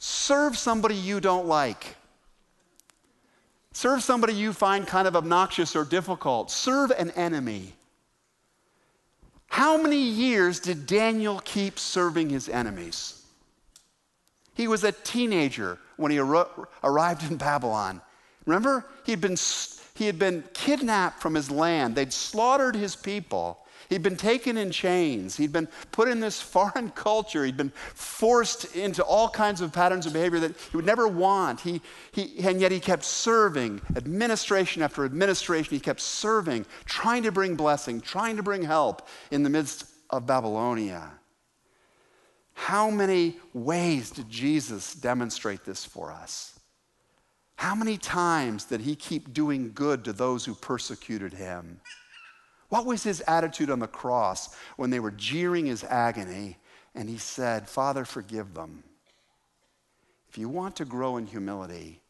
serve 0.00 0.58
somebody 0.58 0.96
you 0.96 1.20
don't 1.20 1.46
like. 1.46 1.94
Serve 3.72 4.02
somebody 4.02 4.34
you 4.34 4.52
find 4.52 4.86
kind 4.86 5.06
of 5.06 5.14
obnoxious 5.14 5.76
or 5.76 5.84
difficult. 5.84 6.50
Serve 6.50 6.90
an 6.90 7.10
enemy. 7.12 7.74
How 9.46 9.80
many 9.80 10.00
years 10.00 10.58
did 10.58 10.86
Daniel 10.86 11.40
keep 11.44 11.78
serving 11.78 12.30
his 12.30 12.48
enemies? 12.48 13.22
He 14.54 14.66
was 14.66 14.84
a 14.84 14.92
teenager 14.92 15.78
when 15.96 16.10
he 16.10 16.18
ar- 16.18 16.68
arrived 16.82 17.30
in 17.30 17.36
Babylon. 17.36 18.00
Remember? 18.46 18.86
He'd 19.04 19.20
been, 19.20 19.36
he 19.94 20.06
had 20.06 20.18
been 20.18 20.44
kidnapped 20.54 21.20
from 21.20 21.34
his 21.34 21.50
land, 21.50 21.94
they'd 21.94 22.12
slaughtered 22.12 22.74
his 22.74 22.96
people. 22.96 23.66
He'd 23.90 24.04
been 24.04 24.16
taken 24.16 24.56
in 24.56 24.70
chains. 24.70 25.36
He'd 25.36 25.52
been 25.52 25.68
put 25.90 26.08
in 26.08 26.20
this 26.20 26.40
foreign 26.40 26.90
culture. 26.90 27.44
He'd 27.44 27.56
been 27.56 27.72
forced 27.94 28.76
into 28.76 29.02
all 29.02 29.28
kinds 29.28 29.60
of 29.60 29.72
patterns 29.72 30.06
of 30.06 30.12
behavior 30.12 30.38
that 30.40 30.56
he 30.56 30.76
would 30.76 30.86
never 30.86 31.06
want. 31.06 31.60
He, 31.60 31.82
he, 32.12 32.38
and 32.38 32.60
yet 32.60 32.72
he 32.72 32.80
kept 32.80 33.04
serving, 33.04 33.82
administration 33.96 34.80
after 34.80 35.04
administration. 35.04 35.74
He 35.74 35.80
kept 35.80 36.00
serving, 36.00 36.64
trying 36.84 37.24
to 37.24 37.32
bring 37.32 37.56
blessing, 37.56 38.00
trying 38.00 38.36
to 38.36 38.42
bring 38.42 38.62
help 38.62 39.06
in 39.32 39.42
the 39.42 39.50
midst 39.50 39.84
of 40.08 40.24
Babylonia. 40.24 41.10
How 42.54 42.90
many 42.90 43.38
ways 43.52 44.10
did 44.10 44.28
Jesus 44.28 44.94
demonstrate 44.94 45.64
this 45.64 45.84
for 45.84 46.12
us? 46.12 46.60
How 47.56 47.74
many 47.74 47.98
times 47.98 48.64
did 48.64 48.82
he 48.82 48.94
keep 48.94 49.34
doing 49.34 49.72
good 49.74 50.04
to 50.04 50.12
those 50.12 50.44
who 50.44 50.54
persecuted 50.54 51.32
him? 51.32 51.80
What 52.70 52.86
was 52.86 53.02
his 53.02 53.20
attitude 53.22 53.68
on 53.68 53.80
the 53.80 53.88
cross 53.88 54.54
when 54.76 54.90
they 54.90 55.00
were 55.00 55.10
jeering 55.10 55.66
his 55.66 55.84
agony 55.84 56.56
and 56.94 57.08
he 57.08 57.18
said, 57.18 57.68
Father, 57.68 58.04
forgive 58.04 58.54
them? 58.54 58.84
If 60.28 60.38
you 60.38 60.48
want 60.48 60.76
to 60.76 60.84
grow 60.84 61.16
in 61.16 61.26
humility, 61.26 62.00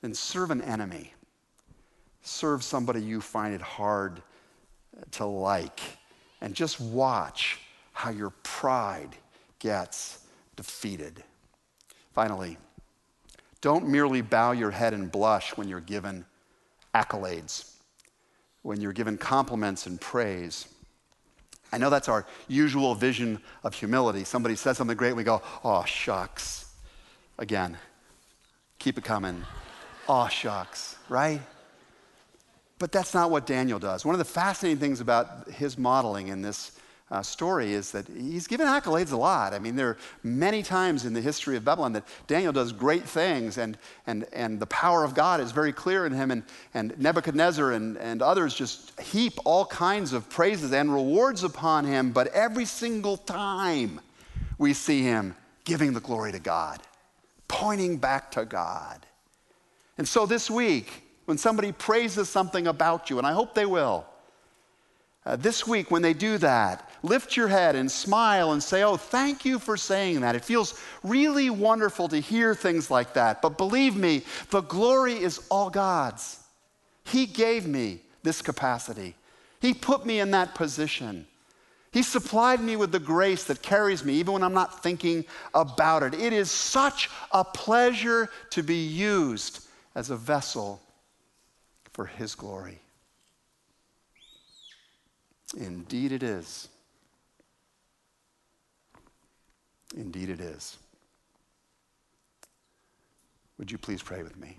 then 0.00 0.14
serve 0.14 0.50
an 0.50 0.62
enemy. 0.62 1.12
Serve 2.22 2.64
somebody 2.64 3.02
you 3.02 3.20
find 3.20 3.54
it 3.54 3.60
hard 3.60 4.22
to 5.12 5.26
like. 5.26 5.80
And 6.40 6.54
just 6.54 6.80
watch 6.80 7.58
how 7.92 8.08
your 8.08 8.30
pride 8.42 9.10
gets 9.58 10.26
defeated. 10.56 11.22
Finally, 12.14 12.56
don't 13.60 13.86
merely 13.86 14.22
bow 14.22 14.52
your 14.52 14.70
head 14.70 14.94
and 14.94 15.12
blush 15.12 15.54
when 15.58 15.68
you're 15.68 15.80
given 15.80 16.24
accolades 16.94 17.74
when 18.62 18.80
you're 18.80 18.92
given 18.92 19.16
compliments 19.16 19.86
and 19.86 20.00
praise. 20.00 20.66
I 21.72 21.78
know 21.78 21.90
that's 21.90 22.08
our 22.08 22.26
usual 22.48 22.94
vision 22.94 23.40
of 23.62 23.74
humility. 23.74 24.24
Somebody 24.24 24.56
says 24.56 24.76
something 24.76 24.96
great, 24.96 25.14
we 25.14 25.24
go, 25.24 25.42
oh, 25.64 25.84
shucks. 25.84 26.72
Again, 27.38 27.78
keep 28.78 28.98
it 28.98 29.04
coming. 29.04 29.44
Oh, 30.08 30.28
shucks, 30.28 30.96
right? 31.08 31.40
But 32.78 32.92
that's 32.92 33.14
not 33.14 33.30
what 33.30 33.46
Daniel 33.46 33.78
does. 33.78 34.04
One 34.04 34.14
of 34.14 34.18
the 34.18 34.24
fascinating 34.24 34.80
things 34.80 35.00
about 35.00 35.48
his 35.50 35.78
modeling 35.78 36.28
in 36.28 36.42
this 36.42 36.72
uh, 37.10 37.22
story 37.22 37.72
is 37.72 37.90
that 37.90 38.06
he's 38.06 38.46
given 38.46 38.68
accolades 38.68 39.12
a 39.12 39.16
lot. 39.16 39.52
I 39.52 39.58
mean, 39.58 39.74
there 39.74 39.88
are 39.88 39.96
many 40.22 40.62
times 40.62 41.04
in 41.04 41.12
the 41.12 41.20
history 41.20 41.56
of 41.56 41.64
Babylon 41.64 41.92
that 41.94 42.04
Daniel 42.28 42.52
does 42.52 42.72
great 42.72 43.02
things, 43.02 43.58
and, 43.58 43.76
and, 44.06 44.26
and 44.32 44.60
the 44.60 44.66
power 44.66 45.02
of 45.02 45.14
God 45.14 45.40
is 45.40 45.50
very 45.50 45.72
clear 45.72 46.06
in 46.06 46.12
him. 46.12 46.30
And, 46.30 46.44
and 46.72 46.96
Nebuchadnezzar 46.98 47.72
and, 47.72 47.98
and 47.98 48.22
others 48.22 48.54
just 48.54 48.98
heap 49.00 49.32
all 49.44 49.66
kinds 49.66 50.12
of 50.12 50.28
praises 50.30 50.72
and 50.72 50.92
rewards 50.92 51.42
upon 51.42 51.84
him. 51.84 52.12
But 52.12 52.28
every 52.28 52.64
single 52.64 53.16
time 53.16 54.00
we 54.56 54.72
see 54.72 55.02
him 55.02 55.34
giving 55.64 55.92
the 55.92 56.00
glory 56.00 56.30
to 56.32 56.38
God, 56.38 56.80
pointing 57.48 57.96
back 57.96 58.30
to 58.32 58.44
God. 58.44 59.04
And 59.98 60.06
so 60.06 60.26
this 60.26 60.48
week, 60.48 61.02
when 61.24 61.38
somebody 61.38 61.72
praises 61.72 62.28
something 62.28 62.68
about 62.68 63.10
you, 63.10 63.18
and 63.18 63.26
I 63.26 63.32
hope 63.32 63.54
they 63.54 63.66
will, 63.66 64.06
uh, 65.26 65.36
this 65.36 65.66
week, 65.66 65.90
when 65.90 66.02
they 66.02 66.14
do 66.14 66.38
that, 66.38 66.89
lift 67.02 67.36
your 67.36 67.48
head 67.48 67.76
and 67.76 67.90
smile 67.90 68.52
and 68.52 68.62
say, 68.62 68.82
Oh, 68.82 68.96
thank 68.96 69.44
you 69.44 69.58
for 69.58 69.76
saying 69.76 70.20
that. 70.20 70.36
It 70.36 70.44
feels 70.44 70.80
really 71.02 71.50
wonderful 71.50 72.08
to 72.08 72.18
hear 72.18 72.54
things 72.54 72.90
like 72.90 73.14
that. 73.14 73.42
But 73.42 73.58
believe 73.58 73.96
me, 73.96 74.22
the 74.50 74.60
glory 74.62 75.14
is 75.14 75.40
all 75.50 75.70
God's. 75.70 76.40
He 77.04 77.26
gave 77.26 77.66
me 77.66 78.00
this 78.22 78.42
capacity, 78.42 79.14
He 79.60 79.74
put 79.74 80.04
me 80.06 80.20
in 80.20 80.30
that 80.32 80.54
position. 80.54 81.26
He 81.92 82.02
supplied 82.04 82.60
me 82.60 82.76
with 82.76 82.92
the 82.92 83.00
grace 83.00 83.42
that 83.44 83.62
carries 83.62 84.04
me 84.04 84.14
even 84.14 84.34
when 84.34 84.44
I'm 84.44 84.54
not 84.54 84.80
thinking 84.80 85.24
about 85.52 86.04
it. 86.04 86.14
It 86.14 86.32
is 86.32 86.48
such 86.48 87.10
a 87.32 87.42
pleasure 87.42 88.30
to 88.50 88.62
be 88.62 88.86
used 88.86 89.66
as 89.96 90.10
a 90.10 90.16
vessel 90.16 90.80
for 91.92 92.06
His 92.06 92.36
glory. 92.36 92.78
Indeed, 95.56 96.12
it 96.12 96.22
is. 96.22 96.68
Indeed, 99.96 100.30
it 100.30 100.40
is. 100.40 100.76
Would 103.58 103.70
you 103.70 103.78
please 103.78 104.02
pray 104.02 104.22
with 104.22 104.36
me? 104.38 104.56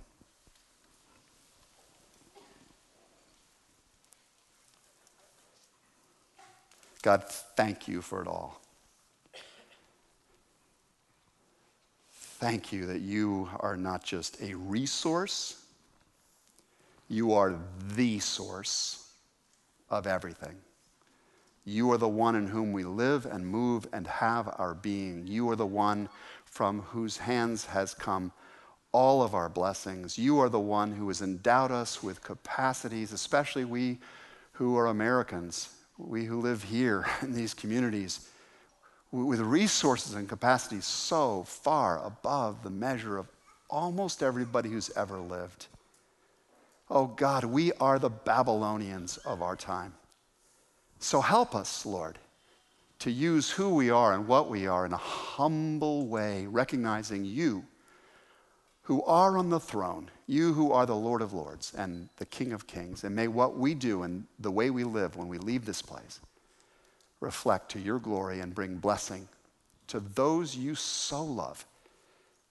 God, 7.01 7.23
thank 7.55 7.87
you 7.87 8.01
for 8.01 8.21
it 8.21 8.27
all. 8.27 8.61
Thank 12.13 12.71
you 12.71 12.85
that 12.87 13.01
you 13.01 13.49
are 13.59 13.77
not 13.77 14.03
just 14.03 14.41
a 14.41 14.53
resource, 14.55 15.63
you 17.07 17.33
are 17.33 17.55
the 17.95 18.19
source 18.19 19.11
of 19.89 20.07
everything. 20.07 20.55
You 21.63 21.91
are 21.91 21.97
the 21.97 22.09
one 22.09 22.35
in 22.35 22.47
whom 22.47 22.73
we 22.73 22.83
live 22.83 23.25
and 23.25 23.45
move 23.45 23.87
and 23.93 24.07
have 24.07 24.53
our 24.57 24.73
being. 24.73 25.27
You 25.27 25.49
are 25.49 25.55
the 25.55 25.65
one 25.65 26.09
from 26.45 26.81
whose 26.81 27.17
hands 27.17 27.65
has 27.65 27.93
come 27.93 28.31
all 28.91 29.21
of 29.21 29.35
our 29.35 29.47
blessings. 29.47 30.17
You 30.17 30.39
are 30.39 30.49
the 30.49 30.59
one 30.59 30.91
who 30.91 31.07
has 31.07 31.21
endowed 31.21 31.71
us 31.71 32.03
with 32.03 32.23
capacities, 32.23 33.13
especially 33.13 33.63
we 33.63 33.99
who 34.53 34.75
are 34.77 34.87
Americans, 34.87 35.69
we 35.97 36.25
who 36.25 36.41
live 36.41 36.63
here 36.63 37.05
in 37.21 37.33
these 37.33 37.53
communities, 37.53 38.27
with 39.11 39.39
resources 39.39 40.15
and 40.15 40.27
capacities 40.27 40.85
so 40.85 41.43
far 41.43 42.03
above 42.05 42.63
the 42.63 42.69
measure 42.69 43.17
of 43.17 43.27
almost 43.69 44.23
everybody 44.23 44.69
who's 44.69 44.89
ever 44.95 45.19
lived. 45.19 45.67
Oh 46.89 47.07
God, 47.07 47.43
we 47.45 47.71
are 47.73 47.99
the 47.99 48.09
Babylonians 48.09 49.17
of 49.17 49.41
our 49.41 49.55
time. 49.55 49.93
So 51.01 51.19
help 51.19 51.55
us, 51.55 51.85
Lord, 51.85 52.19
to 52.99 53.11
use 53.11 53.49
who 53.49 53.73
we 53.73 53.89
are 53.89 54.13
and 54.13 54.27
what 54.27 54.49
we 54.49 54.67
are 54.67 54.85
in 54.85 54.93
a 54.93 54.97
humble 54.97 56.05
way, 56.05 56.45
recognizing 56.45 57.25
you 57.25 57.65
who 58.83 59.03
are 59.03 59.35
on 59.35 59.49
the 59.49 59.59
throne, 59.59 60.11
you 60.27 60.53
who 60.53 60.71
are 60.71 60.85
the 60.85 60.95
Lord 60.95 61.23
of 61.23 61.33
Lords 61.33 61.73
and 61.75 62.07
the 62.17 62.25
King 62.25 62.53
of 62.53 62.67
Kings. 62.67 63.03
And 63.03 63.15
may 63.15 63.27
what 63.27 63.57
we 63.57 63.73
do 63.73 64.03
and 64.03 64.25
the 64.39 64.51
way 64.51 64.69
we 64.69 64.83
live 64.83 65.15
when 65.15 65.27
we 65.27 65.39
leave 65.39 65.65
this 65.65 65.81
place 65.81 66.19
reflect 67.19 67.71
to 67.71 67.79
your 67.79 67.99
glory 67.99 68.39
and 68.39 68.53
bring 68.53 68.77
blessing 68.77 69.27
to 69.87 69.99
those 69.99 70.55
you 70.55 70.75
so 70.75 71.23
love 71.23 71.65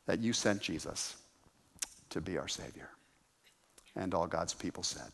that 0.07 0.19
you 0.19 0.33
sent 0.33 0.61
Jesus 0.61 1.17
to 2.11 2.21
be 2.21 2.37
our 2.37 2.49
Savior. 2.49 2.89
And 3.95 4.13
all 4.13 4.27
God's 4.27 4.55
people 4.55 4.83
said, 4.83 5.11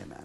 Amen. 0.00 0.22